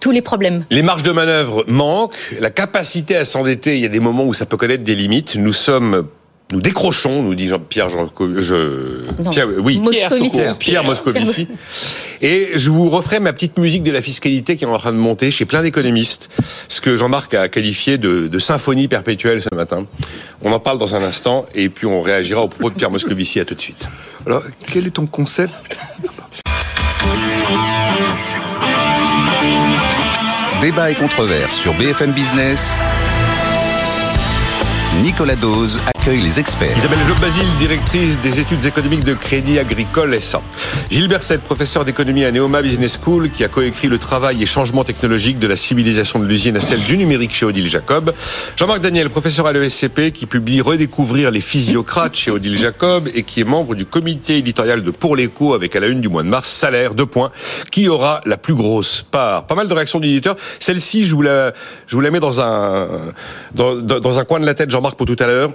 [0.00, 0.64] tous les problèmes.
[0.70, 4.34] Les marges de manœuvre manquent, la capacité à s'endetter, il y a des moments où
[4.34, 5.36] ça peut connaître des limites.
[5.36, 6.06] Nous sommes,
[6.50, 8.08] nous décrochons, nous dit Jean-Pierre Jean,
[8.38, 9.30] je, Non.
[9.30, 10.36] Pierre, oui, Moscovici.
[10.36, 11.46] Pierre, Pierre Moscovici.
[12.22, 14.96] Et je vous referai ma petite musique de la fiscalité qui est en train de
[14.96, 16.30] monter chez plein d'économistes,
[16.68, 19.84] ce que Jean-Marc a qualifié de, de symphonie perpétuelle ce matin.
[20.42, 23.40] On en parle dans un instant et puis on réagira au propos de Pierre Moscovici.
[23.40, 23.88] À tout de suite.
[24.24, 25.52] Alors, quel est ton concept?
[30.62, 32.74] Débat et controverse sur BFM Business.
[35.02, 35.78] Nicolas Dose
[36.16, 36.76] les experts.
[36.76, 40.40] Isabelle Job Basile, directrice des études économiques de Crédit Agricole SA.
[40.90, 44.84] Gilles Berset, professeur d'économie à Neoma Business School, qui a coécrit le travail et changement
[44.84, 48.14] technologique de la civilisation de l'usine à celle du numérique chez Odile Jacob.
[48.56, 53.40] Jean-Marc Daniel, professeur à l'ESCP, qui publie Redécouvrir les physiocrates chez Odile Jacob et qui
[53.40, 56.28] est membre du comité éditorial de Pour l'écho avec à la une du mois de
[56.28, 57.32] mars, salaire, deux points,
[57.70, 59.46] qui aura la plus grosse part.
[59.46, 60.36] Pas mal de réactions d'éditeurs.
[60.58, 61.52] Celle-ci, je vous la,
[61.86, 63.12] je vous la mets dans un,
[63.54, 65.50] dans un coin de la tête, Jean-Marc, pour tout à l'heure.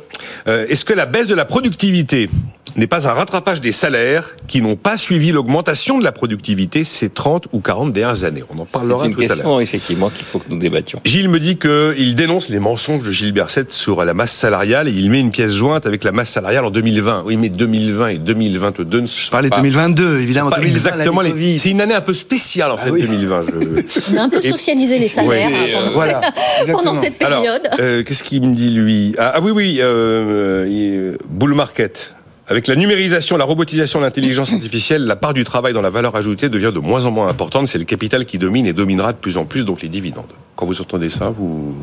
[0.48, 2.30] Euh, Est-ce que la baisse de la productivité
[2.76, 7.10] n'est pas un rattrapage des salaires qui n'ont pas suivi l'augmentation de la productivité ces
[7.10, 8.44] 30 ou 40 dernières années?
[8.50, 9.36] On en C'est parlera une tout à l'heure.
[9.36, 11.00] question, effectivement, qu'il faut que nous débattions.
[11.06, 14.92] Gilles me dit qu'il dénonce les mensonges de Gilles Berset sur la masse salariale et
[14.92, 17.24] il met une pièce jointe avec la masse salariale en 2020.
[17.26, 20.50] Oui, mais 2020 et 2022 ne sont pas, 2022, évidemment.
[20.50, 21.58] pas 2020, exactement les.
[21.60, 23.02] C'est une année un peu spéciale en fait oui.
[23.02, 23.44] 2020.
[23.48, 26.22] je- On a un peu Et- socialisé les salaires Ouais, hein, euh, pendant, Voilà.
[26.72, 27.02] pendant exactement.
[27.02, 27.62] cette période.
[27.80, 29.14] euh, qu'est-ce qu'il me dit lui?
[29.20, 30.33] Ah, ah oui, oui, euh,
[30.70, 32.14] il- bull market.
[32.48, 36.50] Avec la numérisation, la robotisation, l'intelligence artificielle, la part du travail dans la valeur ajoutée
[36.50, 37.70] devient de moins en moins importante.
[37.70, 40.28] C'est le capital qui domine et dominera de plus en plus, donc les dividendes.
[40.58, 41.74] Quand vous entendez ça, vous...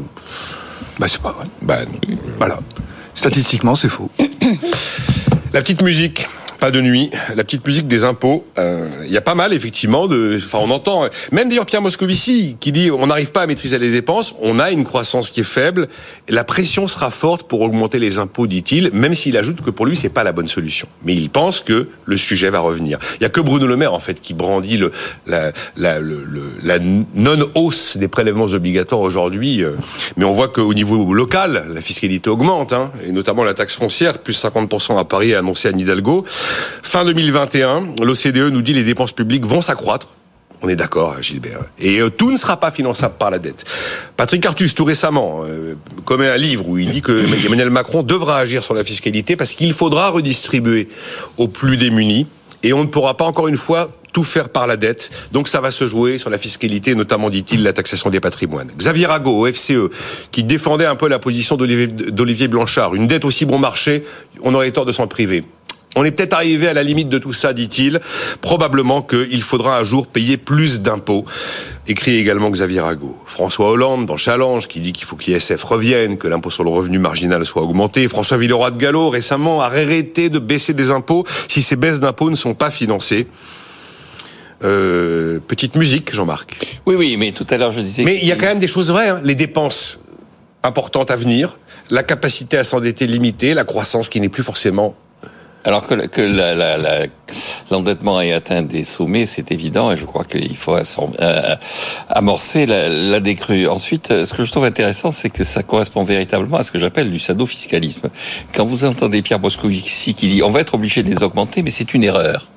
[0.98, 1.46] Bah, c'est pas vrai.
[1.62, 2.16] Bah, non.
[2.36, 2.58] Voilà.
[3.14, 4.10] Statistiquement, c'est faux.
[5.54, 6.28] La petite musique,
[6.60, 8.44] pas de nuit, la petite musique des impôts.
[8.58, 10.36] euh, Il y a pas mal effectivement de.
[10.36, 11.08] Enfin, on entend.
[11.32, 14.70] Même d'ailleurs Pierre Moscovici qui dit on n'arrive pas à maîtriser les dépenses, on a
[14.70, 15.88] une croissance qui est faible,
[16.28, 18.90] la pression sera forte pour augmenter les impôts, dit-il.
[18.92, 20.86] Même s'il ajoute que pour lui c'est pas la bonne solution.
[21.02, 22.98] Mais il pense que le sujet va revenir.
[23.18, 24.90] Il y a que Bruno Le Maire en fait qui brandit le,
[25.26, 26.26] la, la, le-
[26.62, 29.64] la non hausse des prélèvements obligatoires aujourd'hui.
[29.64, 29.72] euh,
[30.16, 34.18] Mais on voit qu'au niveau local, la fiscalité augmente, hein, et notamment la taxe foncière,
[34.18, 36.24] plus 50% à Paris, annoncé à Hidalgo.
[36.82, 40.08] Fin 2021, l'OCDE nous dit les dépenses publiques vont s'accroître.
[40.62, 41.64] On est d'accord, hein, Gilbert.
[41.78, 43.64] Et euh, tout ne sera pas finançable par la dette.
[44.16, 48.38] Patrick Artus, tout récemment, euh, commet un livre où il dit que Emmanuel Macron devra
[48.38, 50.88] agir sur la fiscalité parce qu'il faudra redistribuer
[51.38, 52.26] aux plus démunis.
[52.62, 55.10] Et on ne pourra pas, encore une fois, tout faire par la dette.
[55.32, 58.70] Donc ça va se jouer sur la fiscalité, notamment, dit-il, la taxation des patrimoines.
[58.76, 59.90] Xavier Rago, au FCE,
[60.30, 62.94] qui défendait un peu la position d'Olivier Blanchard.
[62.94, 64.04] Une dette aussi bon marché,
[64.42, 65.44] on aurait tort de s'en priver.
[65.96, 68.00] On est peut-être arrivé à la limite de tout ça, dit-il.
[68.40, 71.24] Probablement qu'il faudra un jour payer plus d'impôts.
[71.88, 73.18] Écrit également Xavier Rago.
[73.26, 76.70] François Hollande, dans Challenge, qui dit qu'il faut que l'ISF revienne, que l'impôt sur le
[76.70, 78.06] revenu marginal soit augmenté.
[78.06, 82.30] François Villeroy de Gallo, récemment, a arrêté de baisser des impôts si ces baisses d'impôts
[82.30, 83.26] ne sont pas financées.
[84.62, 86.78] Euh, petite musique, Jean-Marc.
[86.86, 88.04] Oui, oui, mais tout à l'heure, je disais...
[88.04, 89.08] Mais il y a quand même des choses vraies.
[89.08, 89.20] hein.
[89.24, 89.98] Les dépenses
[90.62, 94.94] importantes à venir, la capacité à s'endetter limitée, la croissance qui n'est plus forcément
[95.64, 97.06] Alors que, que la- la- la-
[97.70, 101.56] l'endettement atteint des sommets, c'est évident, et je crois qu'il faut euh,
[102.08, 103.68] amorcer la, la décrue.
[103.68, 106.78] Ensuite, euh, ce que je trouve intéressant, c'est que ça correspond véritablement à ce que
[106.78, 108.08] j'appelle du sadofiscalisme.
[108.54, 111.70] Quand vous entendez Pierre Moscovici qui dit on va être obligé de les augmenter, mais
[111.70, 112.49] c'est une erreur.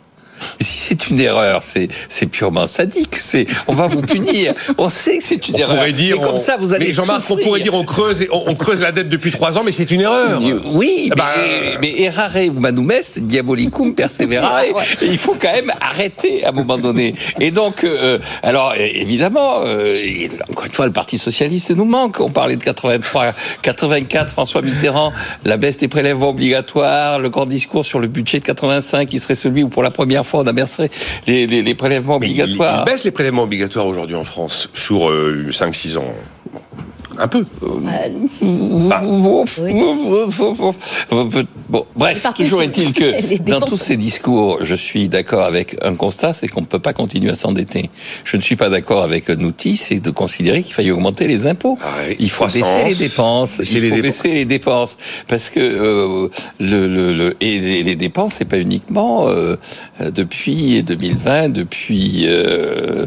[0.60, 3.15] Si c'est une erreur, c'est c'est purement sadique.
[3.15, 4.53] C'est on va vous punir.
[4.77, 5.75] On sait que c'est une On erreur.
[5.77, 8.21] pourrait dire, et comme on- ça, vous allez Mais Jean-Marc, on pourrait dire, on creuse,
[8.23, 10.41] et- on, on creuse la dette depuis trois ans, mais c'est une erreur.
[10.65, 14.63] Oui, Ah bah, mais, mais errare humanum est, diabolicum perseverare.
[15.01, 17.15] Il faut quand même arrêter à un moment donné.
[17.39, 22.19] Et donc, euh, alors évidemment, euh, et encore une fois, le Parti socialiste nous manque.
[22.19, 25.12] On parlait de 83, 84, François Mitterrand,
[25.45, 29.36] la baisse des prélèvements obligatoires, le grand discours sur le budget de 85, qui serait
[29.36, 30.89] celui où pour la première fois fois on abaisserait
[31.28, 32.86] les, les, les prélèvements Mais obligatoires.
[32.86, 36.13] Il, baisse les prélèvements obligatoires aujourd'hui en France sur 5-6 ans.
[37.19, 37.45] Un peu.
[41.69, 46.34] Bon, bref, toujours est-il que dans tous ces discours, je suis d'accord avec un constat,
[46.34, 47.89] c'est qu'on ne peut pas continuer à s'endetter.
[48.23, 51.47] Je ne suis pas d'accord avec un outil, c'est de considérer qu'il faille augmenter les
[51.47, 51.78] impôts.
[51.82, 51.88] Ah
[52.19, 53.58] il faut croissance, baisser les dépenses.
[53.60, 54.12] baisser il les faut dépenses.
[54.23, 54.97] baisser les dépenses
[55.28, 56.28] parce que euh,
[56.60, 59.56] le, le, le- et les, dépenses, c'est pas uniquement euh,
[59.99, 62.23] depuis 2020, depuis.
[62.28, 63.06] euh,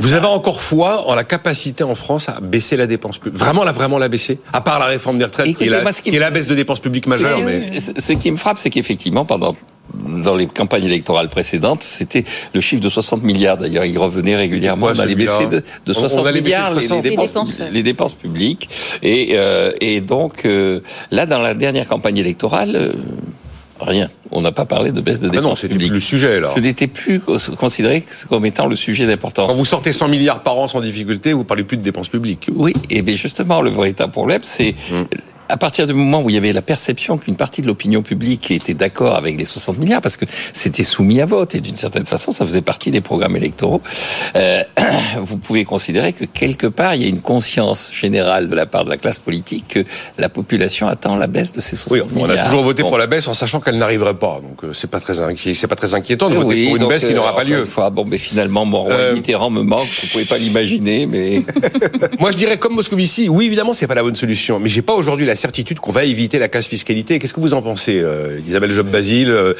[0.00, 3.38] Vous avez encore foi en la capacité en France à baisser la dépense publique?
[3.40, 4.38] Vraiment, la, vraiment la baisser?
[4.52, 6.80] À part la réforme des retraites, qui, est la, qui est la baisse de dépenses
[6.80, 7.40] publiques majeure.
[7.44, 7.80] Mais...
[7.80, 9.56] ce- Ce qui me frappe, c'est qu'effectivement, pendant
[9.94, 13.56] dans les campagnes électorales précédentes, c'était le chiffre de 60 milliards.
[13.56, 14.86] D'ailleurs, il revenait régulièrement.
[14.88, 17.04] Pourquoi on allait baisser de, de On- on 60 allait baisser de milliards les- 60.
[17.04, 18.68] les, dépenses, Les dépenses, les dépenses publiques.
[19.02, 22.92] Et, euh, et donc, euh, là, dans la dernière campagne électorale, euh,
[23.80, 24.10] rien.
[24.30, 25.90] On n'a pas parlé de baisse de Ah non, dépenses c'était publiques.
[25.90, 26.48] plus le sujet, là.
[26.54, 27.20] Ce n'était plus
[27.58, 29.48] considéré comme étant le sujet d'importance.
[29.48, 32.48] Quand vous sortez 100 milliards par an sans difficulté, vous parlez plus de dépenses publiques.
[32.54, 35.06] Oui, et bien justement, le véritable problème, c'est Hum.
[35.48, 38.50] À partir du moment où il y avait la perception qu'une partie de l'opinion publique
[38.50, 42.04] était d'accord avec les 60 milliards, parce que c'était soumis à vote, et d'une certaine
[42.04, 43.80] façon, ça faisait partie des programmes électoraux,
[44.36, 44.62] euh,
[45.22, 48.84] vous pouvez considérer que quelque part, il y a une conscience générale de la part
[48.84, 49.84] de la classe politique que
[50.18, 52.46] la population attend la baisse de ces 60 Oui, enfin, on milliards.
[52.46, 52.88] a toujours voté Bon.
[52.90, 54.40] pour la baisse en sachant qu'elle n'arriverait pas.
[54.42, 56.88] Donc euh, c'est pas très inquiet, c'est pas très inquiétant de voter Oui, pour une
[56.88, 57.58] baisse qui euh, n'aura pas encore lieu.
[57.60, 61.06] une fois, bon, mais finalement, mon roi Euh, Mitterrand me manque, vous pouvez pas l'imaginer,
[61.06, 61.42] mais...
[62.20, 64.94] Moi, je dirais comme Moscovici, oui, évidemment, c'est pas la bonne solution, mais j'ai pas
[64.94, 67.18] aujourd'hui la certitude qu'on va éviter la casse fiscalité.
[67.18, 69.54] Qu'est-ce que vous en pensez, euh, Isabelle Job-Basile, euh,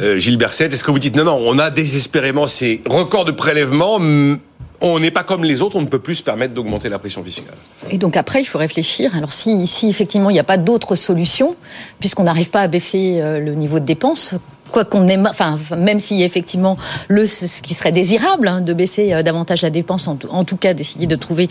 [0.00, 3.32] euh, Gilles Berset Est-ce que vous dites non, non, on a désespérément ces records de
[3.32, 4.38] prélèvements, hum,
[4.80, 7.22] on n'est pas comme les autres, on ne peut plus se permettre d'augmenter la pression
[7.22, 7.54] fiscale?
[7.90, 9.14] Et donc après, il faut réfléchir.
[9.14, 11.56] Alors si, si effectivement il n'y a pas d'autre solution,
[11.98, 14.34] puisqu'on n'arrive pas à baisser euh, le niveau de dépenses,
[14.70, 16.76] quoi qu'on aime, enfin même si effectivement
[17.08, 20.44] le ce qui serait désirable hein, de baisser euh, davantage la dépense, en, tout- en
[20.44, 21.48] tout cas d'essayer de trouver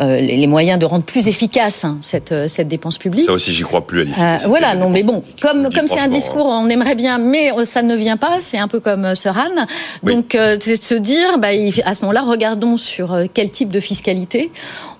[0.00, 3.26] euh, les, les moyens de rendre plus efficace hein, cette euh, cette dépense publique.
[3.26, 6.08] Ça aussi, j'y crois plus à Euh, voilà, non, mais bon, comme comme c'est un
[6.08, 8.38] discours, on aimerait bien, mais euh, ça ne vient pas.
[8.40, 9.66] C'est un peu comme Han.
[10.02, 10.14] Oui.
[10.14, 11.48] Donc, euh, c'est de se dire, bah,
[11.84, 14.50] à ce moment-là, regardons sur euh, quel type de fiscalité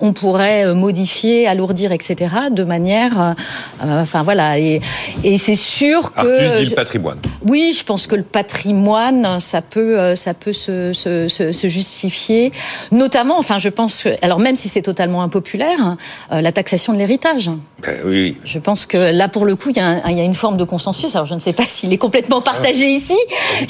[0.00, 2.14] on pourrait euh, modifier, alourdir, etc.,
[2.50, 3.34] de manière,
[3.82, 4.80] enfin voilà, et,
[5.22, 7.18] et c'est sûr que, Artus dit le patrimoine.
[7.46, 11.68] oui, je pense que le patrimoine, ça peut, euh, ça peut se, se, se, se
[11.68, 12.52] justifier,
[12.92, 15.96] notamment, enfin, je pense que, alors même si c'est totalement impopulaire, hein,
[16.32, 17.50] euh, la taxation de l'héritage.
[17.82, 18.36] Ben oui, oui.
[18.44, 20.34] Je pense que là, pour le coup, il y, a un- il y a une
[20.34, 21.14] forme de consensus.
[21.14, 23.16] Alors, je ne sais pas s'il est complètement partagé ici,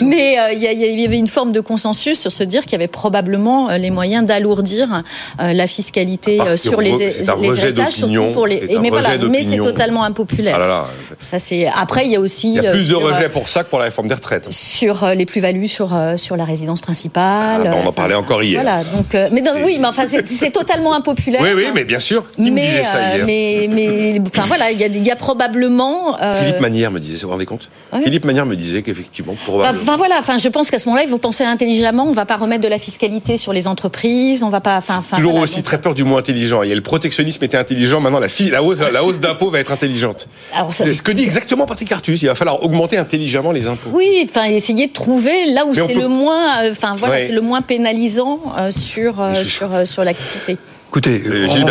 [0.00, 2.62] mais euh, il y, a- il y avait une forme de consensus sur se dire
[2.62, 5.02] qu'il y avait probablement les moyens d'alourdir
[5.40, 8.56] euh, la fiscalité euh, sur les, héritages, surtout pour les.
[8.68, 10.54] et mais voilà, mais c'est totalement impopulaire.
[10.56, 10.86] Ah là là.
[11.18, 11.66] Ça c'est.
[11.66, 12.54] Après, il y a aussi.
[12.54, 14.50] Il y a plus de rejets pour ça que pour la réforme des retraites.
[14.52, 17.60] sur euh, les plus-values sur euh, sur la résidence principale.
[17.60, 18.62] Ah, bah, on en Enfin, parlait encore hier.
[18.62, 18.82] Voilà.
[18.84, 21.40] Donc, euh, mais non, oui, mais enfin, c'est totalement impopulaire.
[21.42, 22.24] Oui, oui, mais bien sûr.
[22.38, 25.16] Me mais, disait ça hier mais, mais, enfin voilà, il y a, il y a
[25.16, 26.20] probablement.
[26.20, 28.02] euh, Philippe Manière me disait, vous vous rendez compte Ouais.
[28.02, 29.80] Philippe Manière me disait qu'effectivement, probablement.
[29.82, 32.04] enfin, voilà, enfin je pense qu'à ce moment-là, il faut penser intelligemment.
[32.08, 34.42] On va pas remettre de la fiscalité sur les entreprises.
[34.42, 34.76] On va pas.
[34.78, 36.62] Enfin, enfin, Toujours voilà, aussi donc- très peur du mot intelligent.
[36.62, 39.70] Il y a le protectionnisme était intelligent, maintenant la, hausse, la hausse d'impôts va être
[39.72, 40.26] intelligente.
[40.70, 42.22] C'est ce que dit exactement Patrick Artus.
[42.22, 43.90] Il va falloir augmenter intelligemment les impôts.
[43.92, 46.92] Oui, enfin essayer de trouver là où Mais on c'est peut- le moins, euh, enfin
[46.96, 47.26] voilà, Ouais.
[47.26, 50.56] c'est le moins pénalisant euh, sur euh, sur euh, sur l'activité.
[50.90, 51.66] Écoutez, Gilles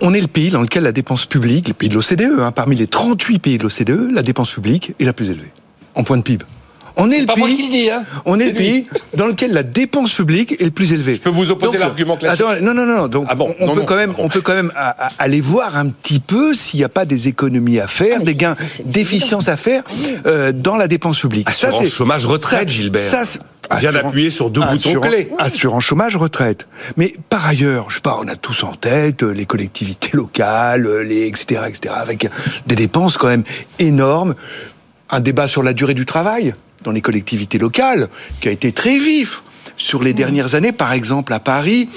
[0.00, 2.76] on est le pays dans lequel la dépense publique, le pays de l'OCDE, hein, parmi
[2.76, 5.52] les 38 pays de l'OCDE, la dépense publique est la plus élevée
[5.94, 6.44] en point de PIB.
[6.96, 8.04] On est le pas moi pays, qui le dis, hein.
[8.24, 8.56] on est le lui.
[8.56, 11.16] pays dans lequel la dépense publique est le plus élevée.
[11.16, 12.44] Je peux vous opposer l'argument classique.
[12.62, 13.08] non, non, non.
[13.08, 13.86] Donc, Ah bon, on, non, peut non.
[13.86, 14.24] quand même, Ah bon.
[14.24, 17.04] on peut quand même à- à- aller voir un petit peu s'il n'y a pas
[17.04, 18.54] des économies à faire, Ah, des gains
[18.84, 19.82] d'efficience à faire
[20.26, 21.48] euh, dans la dépense publique.
[21.50, 23.02] Assurance c'est- chômage retraite, ça- Gilbert.
[23.10, 23.40] Ça, c'est-
[23.80, 25.30] Vient d'appuyer sur deux boutons assurance- clés.
[25.38, 26.68] Assurance chômage, retraite.
[26.98, 30.86] Mais par ailleurs, je sais pas, on a tous en tête euh, les collectivités locales,
[30.86, 32.28] euh, les etc., etc., avec
[32.66, 33.42] des dépenses quand même
[33.78, 34.34] énormes.
[35.10, 36.54] Un débat sur la durée du travail?
[36.84, 38.08] Dans les collectivités locales
[38.40, 39.42] qui a été très vif
[39.76, 40.72] sur les dernières années.
[40.72, 41.88] Par exemple, à Paris,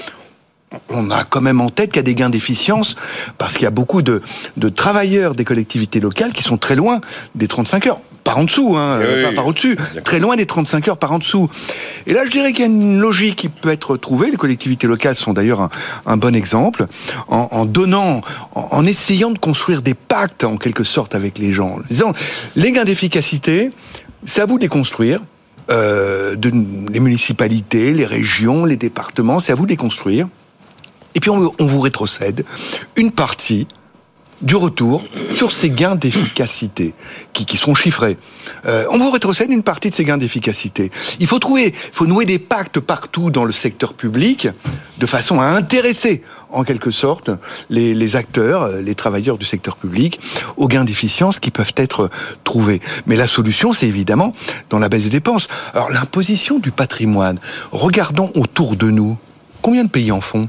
[0.90, 2.96] on a quand même en tête qu'il y a des gains d'efficience
[3.38, 4.22] parce qu'il y a beaucoup de,
[4.56, 7.00] de travailleurs des collectivités locales qui sont très loin
[7.34, 8.00] des 35 heures.
[8.24, 9.78] Par en dessous, hein, Oui, par au-dessus.
[10.04, 11.48] Très loin des 35 heures par en dessous.
[12.06, 14.30] Et là, je dirais qu'il y a une logique qui peut être trouvée.
[14.30, 15.70] Les collectivités locales sont d'ailleurs un,
[16.04, 16.88] un bon exemple.
[17.28, 18.20] En, en donnant,
[18.54, 21.78] en, en essayant de construire des pactes, en quelque sorte, avec les gens.
[22.54, 23.70] Les gains d'efficacité,
[24.24, 25.20] c'est à vous de construire.
[25.70, 26.50] Euh, de,
[26.90, 30.28] les municipalités, les régions, les départements, c'est à vous de les construire.
[31.14, 32.44] Et puis on, vous rétrocède
[32.96, 33.66] une partie
[34.40, 35.04] du retour
[35.34, 36.94] sur ces gains d'efficacité
[37.32, 38.16] qui, qui sont chiffrés,
[38.66, 40.92] euh, on vous rétrocède une partie de ces gains d'efficacité.
[41.18, 44.48] Il faut trouver, il faut nouer des pactes partout dans le secteur public
[44.98, 47.30] de façon à intéresser en quelque sorte
[47.70, 50.20] les, acteurs, euh, les travailleurs du secteur public
[50.56, 52.10] aux gains d'efficience qui peuvent être
[52.44, 52.80] trouvés.
[53.06, 54.32] Mais la solution, c'est évidemment
[54.70, 55.48] dans la baisse des dépenses.
[55.74, 57.38] Alors l'imposition du patrimoine,
[57.72, 59.16] regardons autour de nous.
[59.62, 60.48] Combien de pays en font?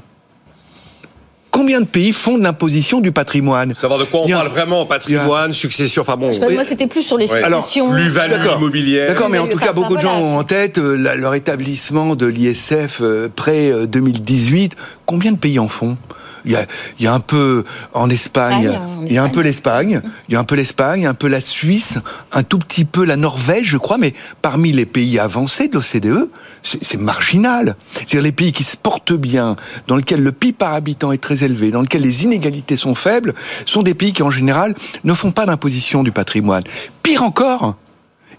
[1.51, 4.85] Combien de pays font de l'imposition du patrimoine Savoir de quoi on a- parle vraiment
[4.85, 6.27] Patrimoine, succession, enfin bon.
[6.27, 7.27] Je sais pas, moi, c'était plus sur les
[7.59, 7.91] successions.
[8.37, 8.57] D'accord.
[8.59, 9.07] immobilière.
[9.07, 12.15] D'accord, mais en tout cas, beaucoup de gens ont en tête euh, la- leur établissement
[12.15, 14.75] de l'ISF euh, près euh, 2018.
[15.07, 15.97] Combien de pays en font?
[16.45, 16.65] Il y, a,
[16.99, 20.39] y a un peu en Espagne, il y a un peu l'Espagne, il y a
[20.39, 21.99] un peu l'Espagne, un peu la Suisse,
[22.31, 26.29] un tout petit peu la Norvège, je crois, mais parmi les pays avancés de l'OCDE,
[26.63, 27.75] c'est c'est marginal.
[27.95, 29.55] C'est-à-dire les pays qui se portent bien,
[29.87, 33.33] dans lesquels le PIB par habitant est très élevé, dans lesquels les inégalités sont faibles,
[33.65, 36.63] sont des pays qui en général ne font pas d'imposition du patrimoine.
[37.03, 37.75] Pire encore,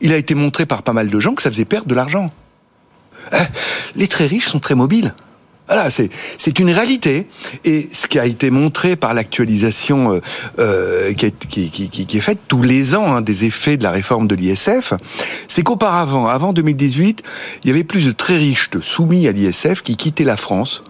[0.01, 2.31] il a été montré par pas mal de gens que ça faisait perdre de l'argent.
[3.33, 3.37] Eh,
[3.95, 5.15] Les très riches sont très mobiles.
[5.71, 7.27] Voilà, c'est une réalité.
[7.65, 10.21] Et ce qui a été montré par l'actualisation euh,
[10.59, 13.77] euh, qui, est, qui, qui- qui- qui est faite tous les ans hein, des effets
[13.77, 14.95] de la réforme de l'ISF,
[15.47, 17.23] c'est qu'auparavant, avant 2018,
[17.63, 20.83] il y avait plus de très riches de soumis à l'ISF qui quittaient la France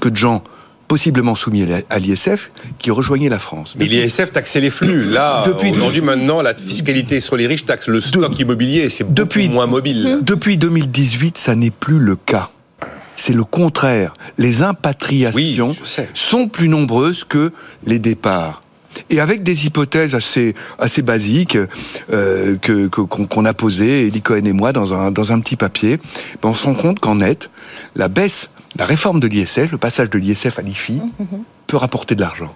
[0.00, 0.44] que de gens
[0.86, 3.74] possiblement soumis à l'ISF qui rejoignaient la France.
[3.78, 5.04] Mais l'ISF taxait les flux.
[5.04, 9.14] Là, aujourd'hui, maintenant, la fiscalité sur les riches taxe le stock immobilier et c'est beaucoup
[9.14, 10.18] Depuis- moins mobile.
[10.22, 12.50] Depuis 2018, ça n'est plus le cas.
[13.20, 14.14] C'est le contraire.
[14.38, 17.52] Les impatriations Oui, sont plus nombreuses que
[17.84, 18.62] les départs.
[19.10, 21.58] Et avec des hypothèses assez assez basiques
[22.10, 25.98] euh, que qu'on a posées, Cohen et moi, dans un dans un petit papier,
[26.40, 27.50] ben, on se rend compte qu'en net,
[27.94, 31.02] la baisse, la réforme de l'ISF, le passage de l'ISF à l'IFI,
[31.66, 32.54] peut rapporter de l'argent.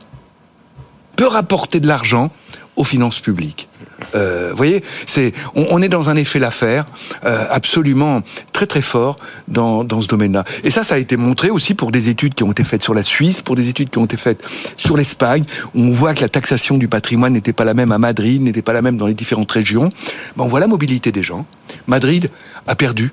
[1.16, 2.30] Peut rapporter de l'argent
[2.76, 3.68] aux finances publiques.
[4.14, 6.84] Euh, vous voyez, c'est on, on est dans un effet l'affaire
[7.24, 10.44] euh, absolument très très fort dans, dans ce domaine-là.
[10.62, 12.94] Et ça, ça a été montré aussi pour des études qui ont été faites sur
[12.94, 14.42] la Suisse, pour des études qui ont été faites
[14.76, 17.98] sur l'Espagne, où on voit que la taxation du patrimoine n'était pas la même à
[17.98, 19.90] Madrid, n'était pas la même dans les différentes régions.
[20.36, 21.46] Ben, on voit la mobilité des gens.
[21.86, 22.30] Madrid
[22.66, 23.12] a perdu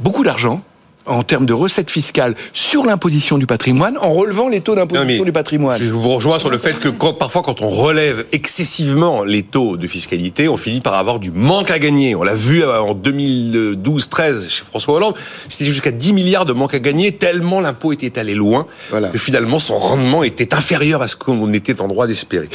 [0.00, 0.58] beaucoup d'argent
[1.06, 5.24] en termes de recettes fiscales sur l'imposition du patrimoine en relevant les taux Non, d'imposition
[5.24, 5.78] du patrimoine.
[5.78, 9.76] Je vous rejoins sur le fait que quand- parfois, quand on relève excessivement les taux
[9.76, 12.14] de fiscalité, on finit par avoir du manque à gagner.
[12.14, 15.14] On l'a vu euh, en 2012-13 chez François Hollande.
[15.48, 19.08] C'était jusqu'à 10 milliards de manque à gagner, tellement l'impôt était allé loin Voilà.
[19.08, 22.48] que finalement son rendement était inférieur à ce qu'on était en droit d'espérer.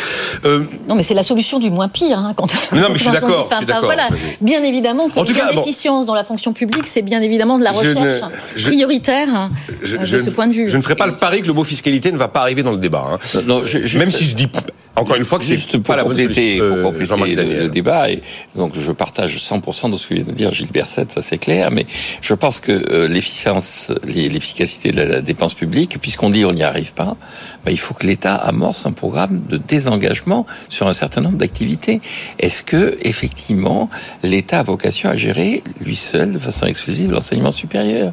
[0.46, 2.20] Euh, Non, mais c'est la solution du moins pire.
[2.20, 3.84] Hein, quand, Non, mais je suis d'accord, enfin, je suis enfin, d'accord.
[3.86, 4.08] Voilà,
[4.42, 6.06] bien évidemment, que En tout bon.
[6.06, 8.22] dans la fonction publique, c'est bien évidemment de la Je recherche
[8.56, 9.52] prioritaire hein,
[9.84, 10.70] je, euh, de je ce ne- point de vue.
[10.70, 12.72] je ne ferai pas le pari que le mot fiscalité ne va pas arriver dans
[12.72, 13.06] le débat.
[13.14, 13.42] hein.
[13.48, 14.48] Non, je- je- Même si je dis
[14.96, 16.58] encore une fois que c'est pas la bonne solution.
[16.70, 18.22] pour Euh, compléter le, débat, et
[18.56, 21.70] donc je partage 100% de ce que vient de dire Gilles Berset, ça c'est clair,
[21.72, 21.86] mais
[22.22, 26.94] je pense que euh, l'efficacité de la, la dépense publique, puisqu'on dit on n'y arrive
[26.94, 27.18] pas,
[27.66, 32.00] bah, il faut que l'État amorce un programme de désengagement sur un certain nombre d'activités.
[32.38, 33.90] Est-ce que effectivement
[34.24, 38.12] l'État a vocation à gérer lui seul, de façon exclusive, l'enseignement supérieur?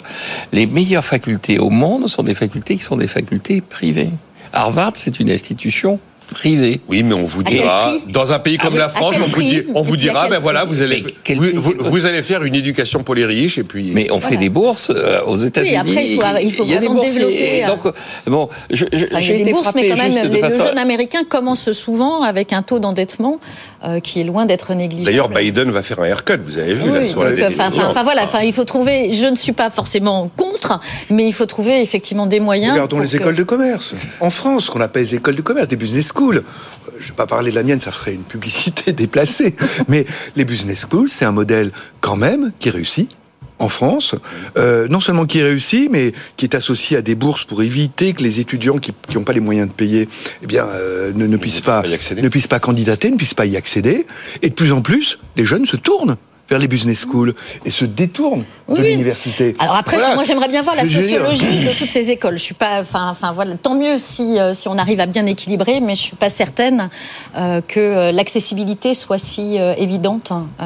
[0.53, 4.11] Les meilleures facultés au monde sont des facultés qui sont des facultés privées.
[4.55, 6.81] Harvard, c'est une institution privée.
[6.89, 9.63] Oui, mais on vous dira, dans un pays comme oui, la France, on vous, dit-
[9.75, 13.15] on dira, ben voilà, vous allez, vous, prix vous- vous allez faire une éducation pour
[13.15, 13.91] les riches et puis.
[13.95, 15.77] Mais on fait des bourses euh, aux États-Unis.
[15.77, 17.13] après, il faut- il faut y a des bourses.
[17.15, 17.93] développer, et donc, euh,
[18.27, 20.59] bon, Enfin, j'ai des été bourses, frappé mais quand même, les, façon.
[20.59, 23.39] le jeune américain commence souvent avec un taux d'endettement
[23.85, 25.07] euh, qui est loin d'être négligeable.
[25.07, 27.69] D'ailleurs, Biden va faire un haircut, vous avez vu, là, Oui, sur la donc, enfin,
[27.73, 29.13] enfin, enfin, voilà, enfin, il faut trouver.
[29.13, 30.81] Je ne suis pas forcément contre,
[31.11, 32.73] mais il faut trouver effectivement des moyens.
[32.73, 33.95] Regardons les écoles de commerce.
[34.21, 36.22] En France, qu'on appelle les écoles de commerce, des business schools.
[36.31, 39.57] Je vais pas parler de la mienne, ça ferait une publicité déplacée.
[39.89, 40.07] Mais
[40.37, 43.11] les business schools, c'est un modèle quand même qui réussit
[43.59, 44.15] en France.
[44.57, 48.23] Euh, non seulement qui réussit, mais qui est associé à des bourses pour éviter que
[48.23, 50.09] les étudiants qui n'ont pas les moyens de payer,
[50.43, 53.57] eh bien, euh, ne, ne puissent pas, ne puissent pas candidater, ne puissent pas y
[53.57, 54.07] accéder.
[54.43, 56.17] Et de plus en plus, les jeunes se tournent
[56.53, 57.35] vers les business schools
[57.65, 59.55] et se détournent Oui, de l'université.
[59.59, 60.15] Alors après, Voilà.
[60.15, 62.37] moi j'aimerais bien voir la sociologie de toutes ces écoles.
[62.37, 65.25] Je suis pas, enfin, enfin voilà, tant mieux si euh, si on arrive à bien
[65.27, 66.91] équilibrer, mais je suis pas certaine
[67.37, 70.31] euh, que euh, l'accessibilité soit si euh, évidente.
[70.61, 70.65] euh.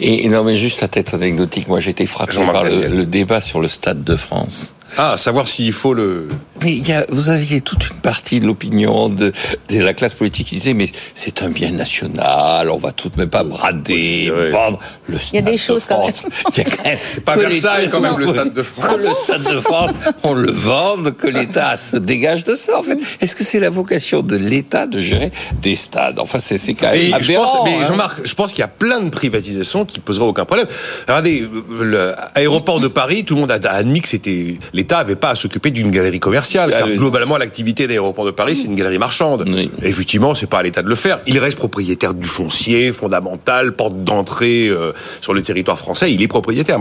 [0.00, 3.60] Et non, mais juste à tête anecdotique, moi j'ai été frappé par le débat sur
[3.60, 4.74] le Stade de France.
[4.98, 6.28] Ah, savoir s'il faut le.
[6.62, 9.32] Mais il y a, vous aviez toute une partie de l'opinion de,
[9.68, 13.16] de la classe politique qui disait mais c'est un bien national, on va tout de
[13.18, 16.26] même pas brader, vendre le stade Il y a des de choses quand France.
[16.56, 18.86] Même C'est pas que Versailles, quand même, le Stade de France.
[18.86, 19.90] Que le stade de France,
[20.22, 22.78] on le vende, que l'État se dégage de ça.
[22.78, 26.18] En fait, est-ce que c'est la vocation de l'État de gérer des stades?
[26.18, 27.86] Enfin, c'est c'est quand même Mais, je pense, mais hein.
[27.86, 30.66] Jean-Marc, je pense qu'il y a plein de privatisations qui poseraient aucun problème.
[31.08, 31.48] Regardez,
[31.80, 35.70] l'aéroport de Paris, tout le monde a admis que c'était l'État avait pas à s'occuper
[35.70, 36.72] d'une galerie commerciale.
[36.74, 39.44] Ah car globalement, l'activité d'aéroport de Paris, c'est une galerie marchande.
[39.46, 39.70] Oui.
[39.82, 41.20] Effectivement, c'est pas à l'État de le faire.
[41.26, 46.10] Il reste propriétaire du foncier fondamental, porte d'entrée euh, sur le territoire français.
[46.12, 46.78] Il est propriétaire.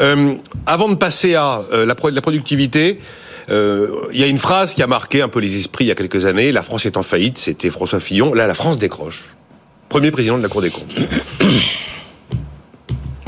[0.00, 0.34] Euh,
[0.66, 3.00] avant de passer à euh, la, pro- la productivité.
[3.52, 5.96] Il y a une phrase qui a marqué un peu les esprits il y a
[5.96, 6.52] quelques années.
[6.52, 7.36] La France est en faillite.
[7.36, 8.32] C'était François Fillon.
[8.32, 9.34] Là, la France décroche.
[9.88, 10.94] Premier président de la Cour des comptes.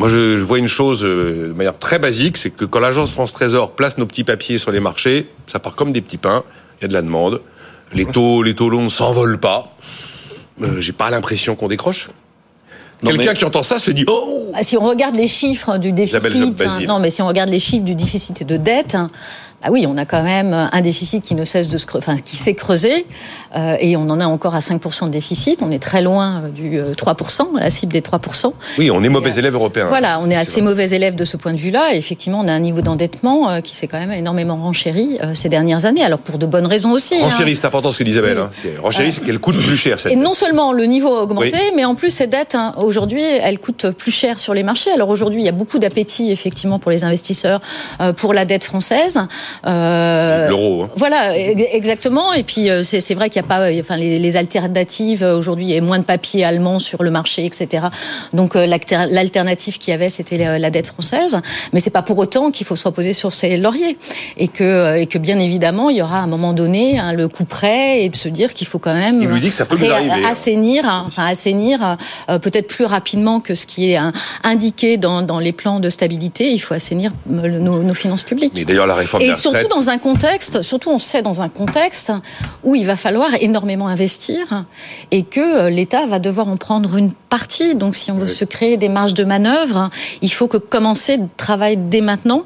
[0.02, 3.12] Moi, je, je vois une chose euh, de manière très basique, c'est que quand l'agence
[3.12, 6.42] France Trésor place nos petits papiers sur les marchés, ça part comme des petits pains.
[6.80, 7.40] Il y a de la demande.
[7.94, 9.76] Les taux, les taux longs ne s'envolent pas.
[10.60, 12.10] Euh, J'ai pas l'impression qu'on décroche.
[13.00, 15.92] Quelqu'un mais- qui entend ça se dit oh Ah, Si on regarde les chiffres du
[15.92, 19.08] déficit, hein, non, mais si on regarde les chiffres du déficit et de dette, hein,
[19.62, 22.36] ah oui, on a quand même un déficit qui ne cesse de se, enfin, qui
[22.36, 23.06] s'est creusé,
[23.56, 25.58] euh, et on en a encore à 5% de déficit.
[25.62, 28.52] On est très loin euh, du euh, 3%, la cible des 3%.
[28.78, 29.86] Oui, on est mauvais élève européen.
[29.86, 30.70] Voilà, on est assez vrai.
[30.70, 31.94] mauvais élève de ce point de vue-là.
[31.94, 35.34] Et effectivement, on a un niveau d'endettement euh, qui s'est quand même énormément renchéri euh,
[35.34, 36.02] ces dernières années.
[36.02, 37.16] Alors pour de bonnes raisons aussi.
[37.16, 37.24] hein.
[37.24, 38.38] Renchéri, c'est important ce que dit Isabelle.
[38.38, 38.50] Hein.
[38.54, 40.00] C'est- Renchéri, c'est qu'elle coûte plus cher.
[40.00, 40.24] Cette Et dette.
[40.24, 41.72] non seulement le niveau a augmenté, Oui.
[41.76, 44.90] mais en plus ces dettes, hein, aujourd'hui, elles coûtent plus cher sur les marchés.
[44.92, 47.60] Alors aujourd'hui, il y a beaucoup d'appétit effectivement pour les investisseurs
[48.00, 49.20] euh, pour la dette française.
[49.66, 50.82] Euh, L'euro.
[50.84, 50.88] hein.
[50.96, 52.32] Voilà, exactement.
[52.32, 55.36] Et puis euh, c'est vrai qu'il n'y a pas, euh, enfin les, les alternatives euh,
[55.36, 57.86] aujourd'hui, il y a moins de papier allemand sur le marché, etc.
[58.32, 61.38] Donc l'alter- l'alternative qu'il y avait, c'était la, dette française.
[61.72, 63.98] Mais c'est pas pour autant qu'il faut se reposer sur ses lauriers
[64.36, 67.28] et que et que bien évidemment, il y aura à un moment donné hein, le
[67.28, 69.64] coup près et de se dire qu'il faut quand même Il lui dit que ça
[69.66, 70.30] peut nous arriver, hein.
[70.30, 71.96] assainir, hein, enfin assainir
[72.28, 74.12] euh, peut-être plus rapidement que ce qui est hein,
[74.44, 76.50] indiqué dans, dans les plans de stabilité.
[76.52, 78.52] Il faut assainir nos, nos finances publiques.
[78.54, 82.12] Mais d'ailleurs, la réforme surtout dans un contexte, surtout on sait dans un contexte
[82.64, 84.64] où il va falloir énormément investir
[85.10, 87.74] et que euh, l'État va devoir en prendre une partie.
[87.74, 89.90] Donc si on veut se créer des marges de manœuvre,
[90.20, 92.42] il faut que commencer le travail dès maintenant,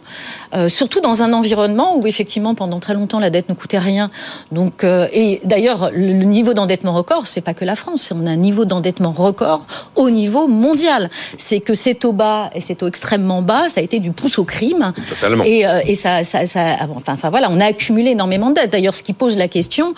[0.54, 4.10] euh, surtout dans un environnement où effectivement pendant très longtemps la dette ne coûtait rien.
[4.52, 8.26] Donc euh, et d'ailleurs le, le niveau d'endettement record, c'est pas que la France, on
[8.26, 11.10] a un niveau d'endettement record au niveau mondial.
[11.36, 14.38] C'est que ces taux bas et ces taux extrêmement bas, ça a été du pouce
[14.38, 14.92] au crime.
[15.08, 15.44] Totalement.
[15.44, 18.70] Et, euh, et ça, ça, ça- enfin, enfin voilà, on a accumulé énormément de dettes.
[18.72, 19.94] D'ailleurs, ce qui pose la question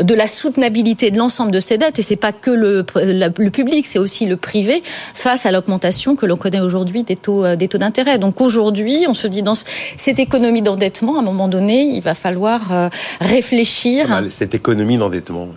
[0.00, 3.50] de la soutenabilité de l'ensemble de ces dettes, et c'est pas que le, la- le
[3.50, 4.82] public, c'est aussi le privé
[5.14, 8.18] face à l'augmentation que l'on connaît aujourd'hui des taux, euh, des taux d'intérêt.
[8.18, 9.64] Donc aujourd'hui, on se dit dans ce-
[9.96, 12.88] cette économie d'endettement, à un moment donné, il va falloir euh,
[13.20, 14.06] réfléchir.
[14.06, 15.48] Pas mal, Cette économie d'endettement.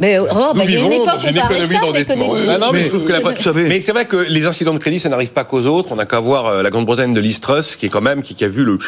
[0.00, 2.26] Mais, oh, bah, Nous il y a une vivons dans une économie d'endettement.
[2.48, 4.46] Ah non, mais Mais je trouve que la- vous savez- Mais c'est vrai que les
[4.46, 5.90] incidents de crédit, ça n'arrive pas qu'aux autres.
[5.92, 8.44] On n'a qu'à voir euh, la Grande-Bretagne de l'Istrus, qui est quand même qui, qui
[8.44, 8.78] a vu le.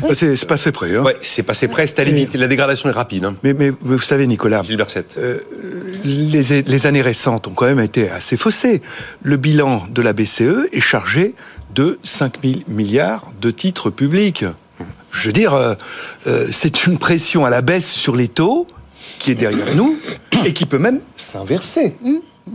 [0.00, 0.94] Bah, C'est passé près.
[0.94, 1.02] Hein.
[1.02, 2.34] Ouais, c'est passé près, c'est à la limite.
[2.34, 3.24] La dégradation est rapide.
[3.24, 3.36] Hein.
[3.42, 5.14] Mais, mais, mais vous savez, Nicolas, Gilbert 7.
[5.18, 5.38] euh,
[6.04, 8.80] les, les années récentes ont quand même été assez faussées.
[9.22, 11.34] Le bilan de la BCE est chargé
[11.74, 14.44] de 5 000 milliards de titres publics.
[15.10, 15.74] Je veux dire, euh,
[16.26, 18.66] euh, c'est une pression à la baisse sur les taux
[19.18, 19.98] qui est derrière nous
[20.44, 21.96] et qui peut même s'inverser.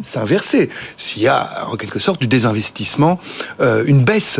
[0.01, 0.69] S'inverser.
[0.97, 3.19] S'il y a en quelque sorte du désinvestissement,
[3.59, 4.39] euh, une baisse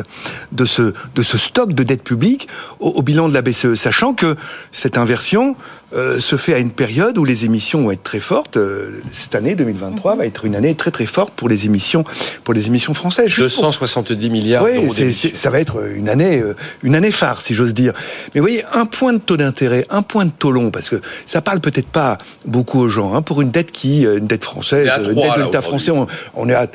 [0.51, 2.47] de ce, de ce stock de dette publique
[2.79, 4.35] au, au bilan de la BCE, sachant que
[4.71, 5.55] cette inversion
[5.95, 8.57] euh, se fait à une période où les émissions vont être très fortes.
[8.57, 12.03] Euh, cette année 2023 va être une année très très forte pour les émissions,
[12.43, 13.27] pour les émissions françaises.
[13.27, 14.93] Juste pour- 270 milliards oui, d'euros
[15.33, 17.93] ça va être une année, euh, une année phare, si j'ose dire.
[18.33, 20.99] Mais vous voyez, un point de taux d'intérêt, un point de taux long, parce que
[21.25, 24.43] ça parle peut-être pas beaucoup aux gens, hein, pour une dette qui, euh, une dette
[24.43, 26.67] française, euh, une 3, dette de l'État français, on, on est à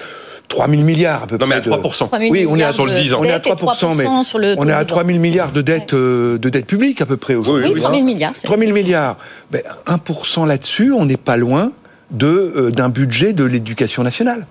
[0.49, 1.71] 3 000 milliards à peu Non, mais à près.
[1.71, 2.07] de- 3%.
[2.07, 3.19] 3 000 Oui, on est à sur le de 10 ans.
[3.21, 5.05] on est à dettes et 3%, mais 3% sur le on est à de 3
[5.05, 7.67] 000 milliards de dettes, euh, de dettes publiques à peu près aujourd'hui.
[7.67, 8.33] Oui, Oui, 3 000 milliards.
[8.35, 9.17] c'est- 3 000 milliards.
[9.51, 11.73] Ben, 1% là-dessus, on n'est pas loin
[12.11, 12.27] de
[12.57, 14.47] euh, d'un budget de l'éducation nationale.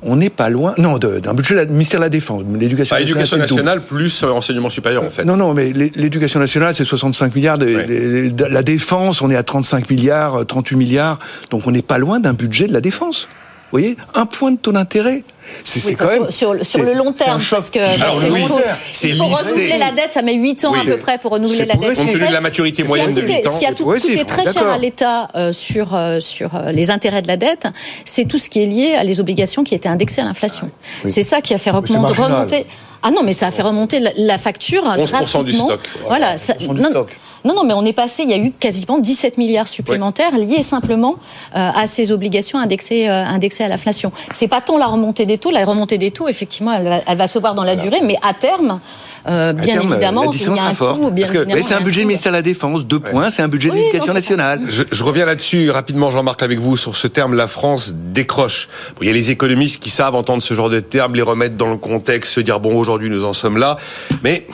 [0.00, 0.74] On n'est pas loin.
[0.78, 2.42] Non, de- d'un budget du ministère de la Défense.
[2.56, 3.40] L'éducation Bah, nationale.
[3.40, 5.24] nationale plus euh, enseignement supérieur, en fait.
[5.24, 7.58] Non, non, mais l'é- l'éducation nationale, c'est 65 milliards.
[7.58, 7.84] de- Ouais.
[7.84, 11.18] de- de- la défense, on est à 35 milliards, euh, 38 milliards.
[11.50, 13.28] Donc on n'est pas loin d'un budget de la défense.
[13.70, 15.24] Vous voyez Un point de taux d'intérêt.
[15.64, 16.30] C'est c'est Oui, quand enfin, même.
[16.30, 19.16] sur, le long terme, parce que, parce que le il long faut, terme, c'est il
[19.16, 19.42] faut lycée.
[19.52, 20.78] renouveler la dette, ça met 8 ans Oui.
[20.82, 21.94] à peu près pour renouveler la dette.
[21.94, 23.52] Compte tenu de la maturité Ce qui a moyenne de coûté- 8 ans.
[23.52, 26.90] Ce qui a tout coûté très cher à l'État euh, sur, euh, sur euh, les
[26.90, 27.66] intérêts de la dette,
[28.04, 30.70] c'est tout ce qui est lié à les obligations qui étaient indexées à l'inflation.
[31.08, 32.66] C'est ça qui a fait remonter,
[33.02, 35.80] Ah non, mais ça a fait remonter la, la facture 11% du stock.
[36.06, 36.36] Voilà.
[36.36, 37.08] ça- du non, stock.
[37.44, 40.62] Non, non, mais on est passé, il y a eu quasiment 17 milliards supplémentaires liés
[40.62, 41.16] simplement
[41.54, 44.12] euh, à ces obligations indexées, euh, indexées à l'inflation.
[44.32, 47.18] C'est pas tant la remontée des taux, la remontée des taux, effectivement, elle va, elle
[47.18, 48.80] va se voir dans la durée, mais à terme,
[49.26, 51.00] euh, À bien terme, évidemment, la il y a un forte.
[51.00, 51.10] coût.
[51.10, 53.42] Bien Parce que évidemment, mais c'est un budget ministère de la Défense, deux points, c'est
[53.42, 54.62] un budget de l'éducation nationale.
[54.68, 58.68] Je, je reviens là-dessus rapidement, Jean-Marc, avec vous, sur ce terme, la France décroche.
[58.96, 61.56] Bon, il y a les économistes qui savent entendre ce genre de termes, les remettre
[61.56, 63.76] dans le contexte, se dire, bon, aujourd'hui, nous en sommes là.
[64.22, 64.46] Mais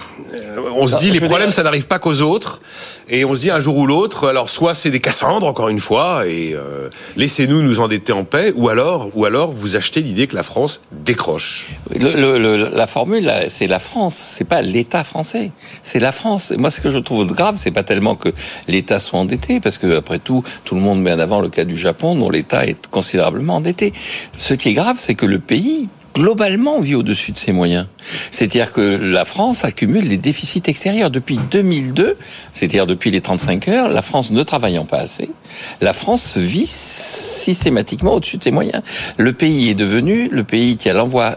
[0.77, 2.61] on se Non, dit, les problèmes, dire- ça n'arrive pas qu'aux autres.
[3.09, 5.81] Et on se dit, un jour ou l'autre, alors soit c'est des Cassandres, encore une
[5.81, 10.27] fois, et euh, laissez-nous nous endetter en paix, ou alors, ou alors vous achetez l'idée
[10.27, 11.67] que la France décroche.
[11.95, 16.53] Le- le- le- la formule, c'est la France, c'est pas l'État français, c'est la France.
[16.57, 18.31] Moi, ce que je trouve grave, c'est pas tellement que
[18.69, 21.65] l'État soit endetté, parce que après tout, tout le monde met en avant le cas
[21.65, 23.93] du Japon, dont l'État est considérablement endetté.
[24.33, 27.87] Ce qui est grave, c'est que le pays globalement vit au-dessus de ses moyens.
[28.31, 32.17] C'est-à-dire que la France accumule des déficits extérieurs depuis 2002,
[32.53, 35.31] c'est-à-dire depuis les 35 heures, la France ne travaillant pas assez,
[35.81, 38.83] la France vit systématiquement au-dessus de ses moyens.
[39.19, 41.37] Le pays est devenu le pays qui a l'envoi,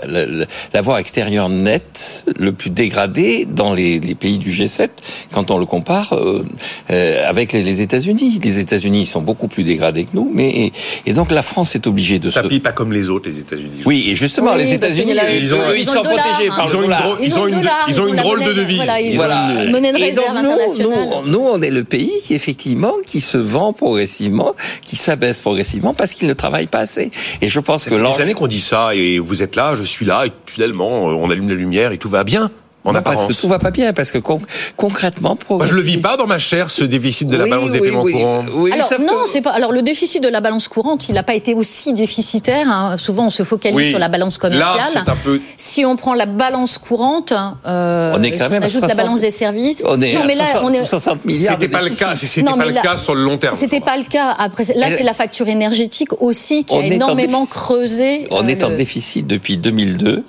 [0.73, 4.89] l'avoir extérieur net le plus dégradé dans les, les pays du G7
[5.31, 6.43] quand on le compare euh,
[6.91, 8.39] euh, avec les, les États-Unis.
[8.43, 10.73] Les États-Unis sont beaucoup plus dégradés que nous, mais et,
[11.05, 13.81] et donc la France est obligée de se Tapis pas comme les autres, les États-Unis.
[13.85, 16.67] oui, et justement, Oui, les qu'il États-Unis, y a la- ils, ont- sont protégés par
[16.67, 17.17] le dollar.
[17.21, 18.77] Ils ont une- ils ont ont une la drôle de monnaie- devise.
[18.77, 19.47] Voilà, ils Voilà.
[19.47, 21.07] ont une monnaie de Et donc réserve nous, internationale.
[21.25, 25.93] nous, nous, on est le pays qui effectivement qui se vend progressivement, qui s'abaisse progressivement
[25.93, 27.11] parce qu'il ne travaille pas assez.
[27.41, 29.75] Et je pense Ça que fait des années qu'on dit ça, et vous êtes là,
[29.75, 32.51] je suis là, et finalement, on allume la lumière et tout va bien,
[32.87, 33.41] en Non, parce que apparence.
[33.41, 34.41] tout va pas bien, parce que con-
[34.75, 37.71] concrètement, Moi, je le vis pas dans ma chair, ce déficit de la Oui, balance
[37.71, 38.13] des oui, paiements oui.
[38.13, 38.45] courants.
[38.53, 39.51] Oui, Alors non, que- c'est pas.
[39.51, 42.67] Alors le déficit de la balance courante, il n'a pas été aussi déficitaire.
[42.69, 42.95] hein.
[42.97, 43.89] Souvent, on se focalise Oui.
[43.89, 44.83] sur la balance Là, commerciale.
[45.05, 45.41] c'est un peu.
[45.57, 47.33] Si on prend la balance courante,
[47.67, 48.97] euh, On est quand si même à ajoute la 60.
[49.05, 49.83] balance des services.
[49.85, 50.85] on est non, à mais là, 60, on est.
[50.85, 51.53] 60 milliards.
[51.55, 53.55] C'était de pas le cas, c'était pas le là- cas sur le long terme.
[53.55, 54.31] C'était pas le cas.
[54.39, 58.27] Après, là, c'est la facture énergétique aussi qui On a énormément creusé.
[58.31, 60.23] On euh, est en déficit depuis 2002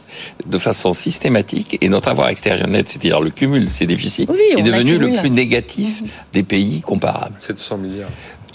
[0.46, 4.38] de façon systématique et notre avoir extérieur net, c'est-à-dire le cumul de ces déficits, Oui,
[4.57, 5.14] est devenu accumule.
[5.16, 7.36] le plus négatif des pays comparables.
[7.40, 8.09] 700 milliards.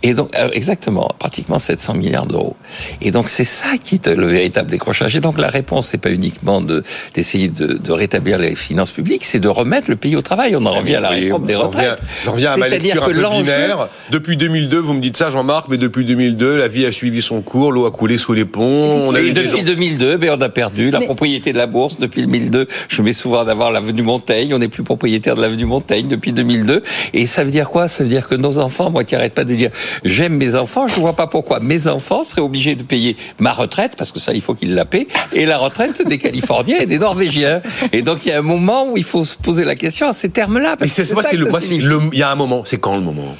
[0.05, 2.55] Et donc, euh, exactement, pratiquement 700 milliards d'euros.
[3.01, 5.15] Et donc, c'est ça qui est le véritable décrochage.
[5.15, 6.83] Et donc, la réponse, c'est pas uniquement de
[7.13, 10.55] d'essayer de, de rétablir les finances publiques, c'est de remettre le pays au travail.
[10.57, 12.01] On en revient à la Oui, réforme des j'en reviens- retraites.
[12.25, 13.87] J'en reviens à ma lecture un peu binaire.
[14.11, 17.41] Depuis 2002, vous me dites ça, Jean-Marc, mais depuis 2002, la vie a suivi son
[17.41, 19.07] cours, l'eau a coulé sous les ponts.
[19.07, 21.53] On a Et eu des depuis gens- 2002, ben, on a perdu la Mais- propriété
[21.53, 22.67] de la bourse depuis 2002.
[22.89, 24.53] Je mets souvent d'avoir l'avenue Montaigne.
[24.53, 26.83] On n'est plus propriétaire de l'avenue Montaigne depuis 2002.
[27.13, 27.87] Et ça veut dire quoi?
[27.87, 29.69] Ça veut dire que nos enfants, moi qui arrête pas de dire
[30.03, 33.93] j'aime mes enfants, je vois pas pourquoi mes enfants seraient obligés de payer ma retraite
[33.97, 36.99] parce que ça il faut qu'ils la paient et la retraite des Californiens et des
[36.99, 37.61] Norvégiens.
[37.91, 40.13] Et donc il y a un moment où il faut se poser la question à
[40.13, 40.75] ces termes-là.
[40.79, 42.63] Mais c'est moi, c'est le, il y a un moment.
[42.65, 43.35] C'est quand le moment?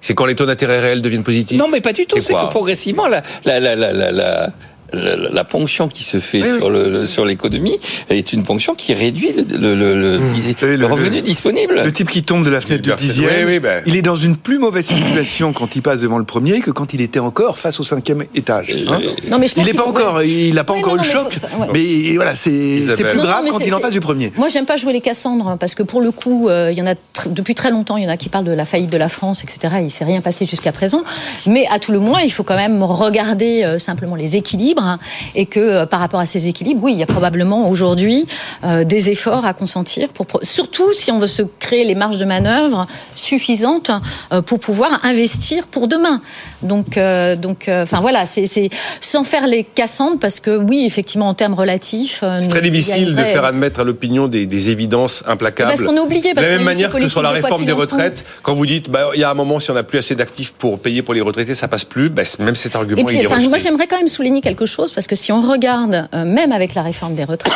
[0.00, 1.58] C'est quand les taux d'intérêt réels deviennent positifs?
[1.58, 2.20] Non, mais pas du tout.
[2.20, 4.48] C'est que progressivement, la, la, la, la,
[4.92, 7.78] la, la, la, la ponction qui se fait Oui, sur le, le- sur l'économie
[8.08, 11.22] est une ponction qui réduit le, le, le, le- Vous savez, le le- revenu le-
[11.22, 11.80] disponible.
[11.84, 13.82] Le type qui tombe de la fenêtre du dixième, oui, ben.
[13.86, 16.92] il est dans une plus mauvaise situation quand il passe devant le premier que quand
[16.94, 18.68] il était encore face au cinquième étage.
[18.88, 19.00] hein.
[19.30, 20.28] Non, mais je pense il n'est pas faut- encore, ouais.
[20.28, 22.08] il n'a pas Oui, encore non, eu le non, choc, mais faut- ouais.
[22.08, 24.32] mais voilà, c'est plus Non, non, grave mais quand c'est- il en face du premier.
[24.36, 26.82] Moi, j'aime pas jouer les Cassandres hein, parce que pour le coup, euh, il y
[26.82, 28.90] en a tr- depuis très longtemps, il y en a qui parlent de la faillite
[28.90, 29.74] de la France, etc.
[29.82, 31.02] Il s'est rien passé jusqu'à présent,
[31.46, 34.98] mais à tout le moins, il faut quand même regarder euh, simplement les équilibres hein,
[35.34, 38.26] et que euh, par rapport à ces équilibres, oui, il y a probablement aujourd'hui
[38.64, 42.24] euh, des efforts à consentir pour surtout si on veut se créer les marges de
[42.24, 43.90] manœuvre suffisantes
[44.32, 46.22] euh, pour pouvoir investir pour demain.
[46.62, 48.70] Donc, euh, donc, enfin voilà, c'est
[49.00, 53.22] sans faire les Cassandres parce que oui, effectivement, en termes relatifs, C'est très difficile de
[53.22, 55.70] faire admettre à l'opinion des, des évidences implacables.
[55.70, 57.64] Parce qu'on a oublié, de parce la que même manière que sur la de réforme
[57.64, 59.98] des retraites, quand vous dites, bah, il y a un moment, si on n'a plus
[59.98, 63.04] assez d'actifs pour payer pour les retraités, ça passe plus, bah, même cet argument, Et
[63.04, 65.42] puis, il est enfin, moi, j'aimerais quand même souligner quelque chose parce que si on
[65.42, 67.54] regarde, euh, même avec la réforme des retraites,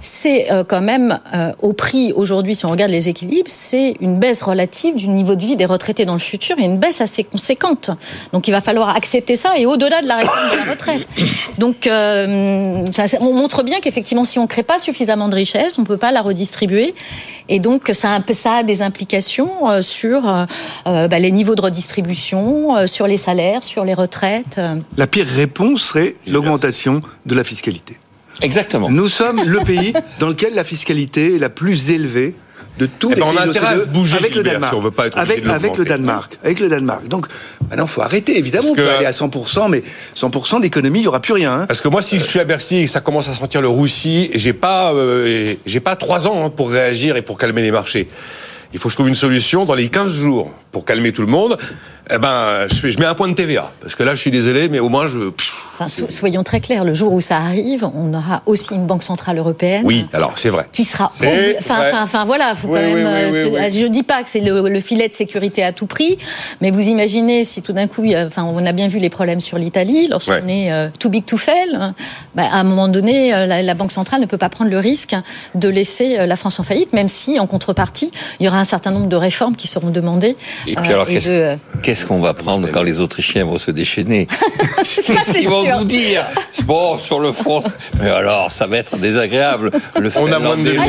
[0.00, 4.18] c'est euh, quand même euh, au prix aujourd'hui, si on regarde les équilibres, c'est une
[4.18, 7.24] baisse relative du niveau de vie des retraités dans le futur et une baisse assez
[7.24, 7.90] conséquente.
[8.32, 11.06] Donc, il va falloir accepter ça et au-delà de la réforme de la retraite.
[11.58, 12.84] Donc, euh,
[13.20, 16.22] on montre bien qu'effectivement, si on crée pas suffisamment de richesse, on peut pas la
[16.22, 16.94] redistribuer.
[17.48, 23.06] Et donc, ça a, des implications euh, sur euh, bah, les niveaux de redistribution, sur
[23.06, 24.60] les salaires, sur les retraites.
[24.96, 27.98] La pire réponse serait l'augmentation de la fiscalité.
[28.42, 28.88] Exactement.
[28.90, 32.34] Nous sommes le pays dans lequel la fiscalité est la plus élevée
[32.78, 34.42] de tous Eh les ben, on pays a de intérêt à se bouger, avec le
[34.44, 34.72] Danemark.
[34.72, 35.84] si on veut pas être avec, de avec le.
[35.84, 36.38] Danemark.
[36.44, 37.08] Avec le Danemark.
[37.08, 37.26] Donc
[37.68, 38.38] maintenant, faut arrêter.
[38.38, 39.82] Évidemment, Parce on peut que- aller à 100%, mais
[40.14, 41.52] 100% d'économie, il y aura plus rien.
[41.62, 41.66] hein.
[41.66, 43.68] Parce que moi, si je suis à Bercy et que ça commence à sentir le
[43.68, 47.72] roussi, j'ai pas, euh, j'ai pas trois ans hein, pour réagir et pour calmer les
[47.72, 48.06] marchés.
[48.72, 51.26] Il faut que je trouve une solution dans les 15 jours pour calmer tout le
[51.28, 51.56] monde.
[52.10, 53.70] Eh ben, je, mets un point de TVA.
[53.80, 55.18] Parce que là, je suis désolé, mais au moins, je.
[55.74, 59.02] Enfin, so- soyons très clairs, le jour où ça arrive, on aura aussi une banque
[59.02, 59.82] centrale européenne.
[59.84, 60.66] Oui, alors c'est vrai.
[60.72, 61.28] qui sera enfin
[61.60, 64.40] enfin enfin voilà faut Oui, quand oui, même oui, euh, je dis pas que c'est
[64.40, 66.18] le, le filet de sécurité à tout prix
[66.60, 69.56] mais vous imaginez si tout d'un coup enfin on a bien vu les problèmes sur
[69.58, 70.64] l'Italie lorsqu'on Ouais.
[70.66, 71.94] est euh, too big to fail hein,
[72.34, 74.78] bah, à un moment donné euh, la, la banque centrale ne peut pas prendre le
[74.78, 75.14] risque
[75.54, 78.90] de laisser la France en faillite même si en contrepartie il y aura un certain
[78.90, 80.36] nombre de réformes qui seront demandées
[80.66, 81.56] Et puis euh, alors, et qu'est-ce de,
[81.98, 84.28] qu'est-ce qu'on va prendre quand les Autrichiens vont se déchaîner
[84.76, 85.78] Qu'est-ce qu'ils vont sûr.
[85.78, 86.24] nous dire
[86.64, 87.60] Bon, sur le fond,
[88.00, 89.70] mais alors, ça va être désagréable.
[89.98, 90.76] Le On a moins de.
[90.78, 90.86] Ah,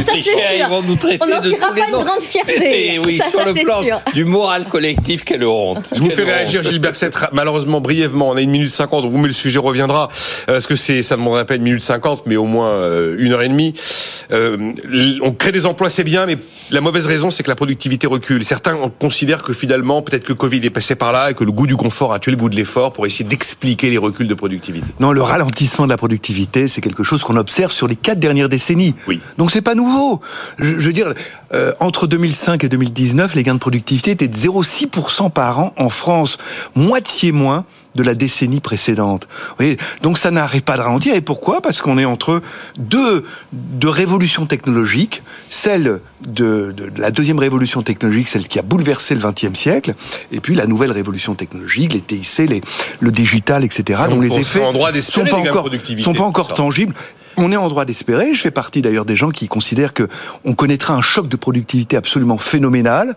[0.55, 2.93] ils vont nous traiter On n'en de tirera tous les pas une grande fierté.
[2.93, 4.01] Et oui, Ça, sur ça, le plan sûr.
[4.14, 5.89] du moral collectif, quelle honte.
[5.95, 8.30] Je vous fais réagir, Gilbert Sett, malheureusement, brièvement.
[8.30, 10.10] On a une minute cinquante, mais le sujet reviendra.
[10.49, 13.16] Euh, Parce que c'est, ça ne demanderait pas une minute cinquante, mais au moins euh,
[13.18, 13.74] une heure et demie?
[14.32, 14.57] Euh,
[15.22, 16.38] on crée des emplois, c'est bien, mais
[16.72, 18.45] la mauvaise raison, c'est que la productivité recule.
[18.45, 21.66] Certains considèrent que finalement, peut-être que Covid est passé par là et que le goût
[21.66, 24.91] du confort a tué le goût de l'effort pour essayer d'expliquer les reculs de productivité.
[25.00, 28.50] Non, le ralentissement de la productivité, c'est quelque chose qu'on observe sur les quatre dernières
[28.50, 28.93] décennies.
[29.08, 29.20] Oui.
[29.39, 30.22] Donc c'est pas nouveau.
[30.60, 31.14] Je, je veux dire,
[31.54, 35.89] euh, entre 2005 et 2019, les gains de productivité étaient de 0,6% par an en
[35.89, 36.38] France,
[36.76, 37.66] moitié moins
[37.96, 39.28] de la décennie précédente.
[39.50, 41.16] Vous voyez Donc ça n'arrête pas de ralentir.
[41.16, 41.62] Et pourquoi?
[41.62, 42.42] Parce qu'on est entre
[42.78, 48.62] deux, deux révolutions technologiques, celle de, de- de la deuxième révolution technologique, celle qui a
[48.62, 49.96] bouleversé le XXe siècle,
[50.32, 52.62] et puis la nouvelle révolution technologique, les TIC, les,
[53.00, 54.02] le digital, etc.
[54.10, 55.70] Donc, dont les effets en droit sont pas encore,
[56.00, 56.94] sont pas encore tangibles.
[57.38, 58.34] On est en droit d'espérer.
[58.34, 60.08] Je fais partie d'ailleurs des gens qui considèrent que
[60.46, 63.16] on connaîtra un choc de productivité absolument phénoménal.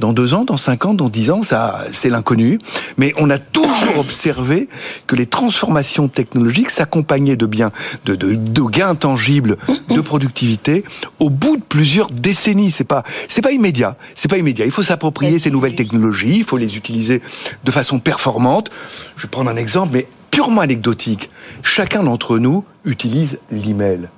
[0.00, 2.58] Dans deux ans, dans cinq ans, dans dix ans, ça, c'est l'inconnu.
[2.96, 4.68] Mais on a toujours observé
[5.06, 7.70] que les transformations technologiques s'accompagnaient de biens,
[8.06, 9.58] de, de, de gains tangibles
[9.90, 10.84] de productivité
[11.18, 12.70] au bout de plusieurs décennies.
[12.70, 13.96] C'est pas, c'est pas immédiat.
[14.14, 14.64] C'est pas immédiat.
[14.64, 16.38] Il faut s'approprier ces nouvelles technologies.
[16.38, 17.20] Il faut les utiliser
[17.62, 18.70] de façon performante.
[19.16, 21.30] Je vais prendre un exemple, mais purement anecdotique.
[21.62, 24.08] Chacun d'entre nous utilise l'email.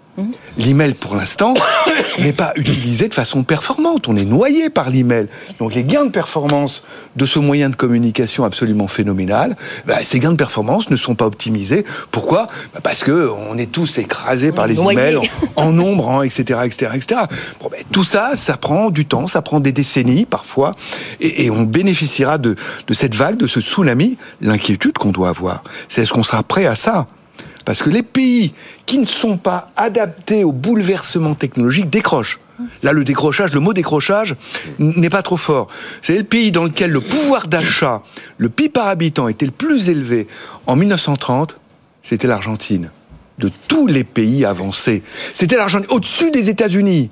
[0.59, 1.55] L'email, pour l'instant,
[2.19, 4.09] n'est pas utilisé de façon performante.
[4.09, 5.29] On est noyé par l'email.
[5.59, 6.85] Donc les gains de performance
[7.17, 9.57] de ce moyen de communication absolument phénoménal,
[9.87, 11.85] bah, ces gains de performance ne sont pas optimisés.
[12.11, 12.47] Pourquoi?
[12.75, 15.23] Bah, Parce que on est tous écrasés par les emails, en,
[15.57, 17.21] en nombre, en etc., etc., etc.
[17.61, 20.73] Bon, ben, tout ça, ça prend du temps, ça prend des décennies parfois,
[21.21, 22.57] et, et on bénéficiera de,
[22.87, 24.17] de cette vague, de ce tsunami.
[24.41, 27.07] L'inquiétude qu'on doit avoir, c'est est-ce qu'on sera prêt à ça?
[27.65, 28.55] Parce que les pays
[28.87, 32.39] qui ne sont pas adaptés au bouleversement technologique décrochent.
[32.83, 34.37] Là, le décrochage, le mot décrochage
[34.79, 35.67] n'est pas trop fort.
[36.01, 38.03] C'est le pays dans lequel le pouvoir d'achat,
[38.39, 40.29] le PIB par habitant était le plus élevé
[40.67, 41.59] en 1930,
[42.03, 42.91] c'était l'Argentine.
[43.39, 45.03] De tous les pays avancés.
[45.33, 47.11] C'était l'Argentine, au-dessus des États-Unis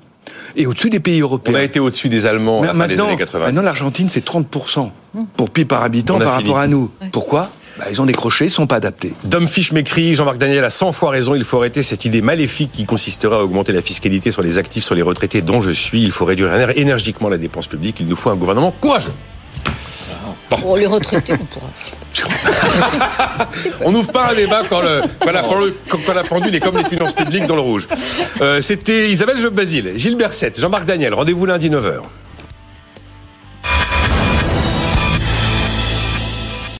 [0.55, 1.55] et au-dessus des pays On européens.
[1.55, 3.45] a été au-dessus des Allemands à la fin des maintenant, années 80.
[3.47, 4.89] maintenant l'Argentine, c'est 30%
[5.35, 6.49] pour PIB par habitant On par fini.
[6.49, 6.91] rapport à nous.
[7.11, 7.49] Pourquoi?
[7.81, 9.13] Bah, Ils ont décroché, ils sont pas adaptés.
[9.23, 12.71] Dom Fisch m'écrit, Jean-Marc Daniel a 100 fois raison, il faut arrêter cette idée maléfique
[12.71, 16.03] qui consisterait à augmenter la fiscalité sur les actifs, sur les retraités dont je suis.
[16.03, 17.97] Il faut réduire éner- énergiquement la dépense publique.
[17.99, 19.11] Il nous faut un gouvernement courageux.
[20.49, 21.67] Pour les retraités, on pourra.
[23.85, 26.59] On n'ouvre pas un débat quand, le, quand, la, pendule- quand- quand la pendule est
[26.59, 27.87] comme les finances publiques dans le rouge.
[28.41, 31.13] Euh, C'était Isabelle Job Basile, Gilles Berset, Jean-Marc Daniel.
[31.13, 32.01] Rendez-vous lundi 9h.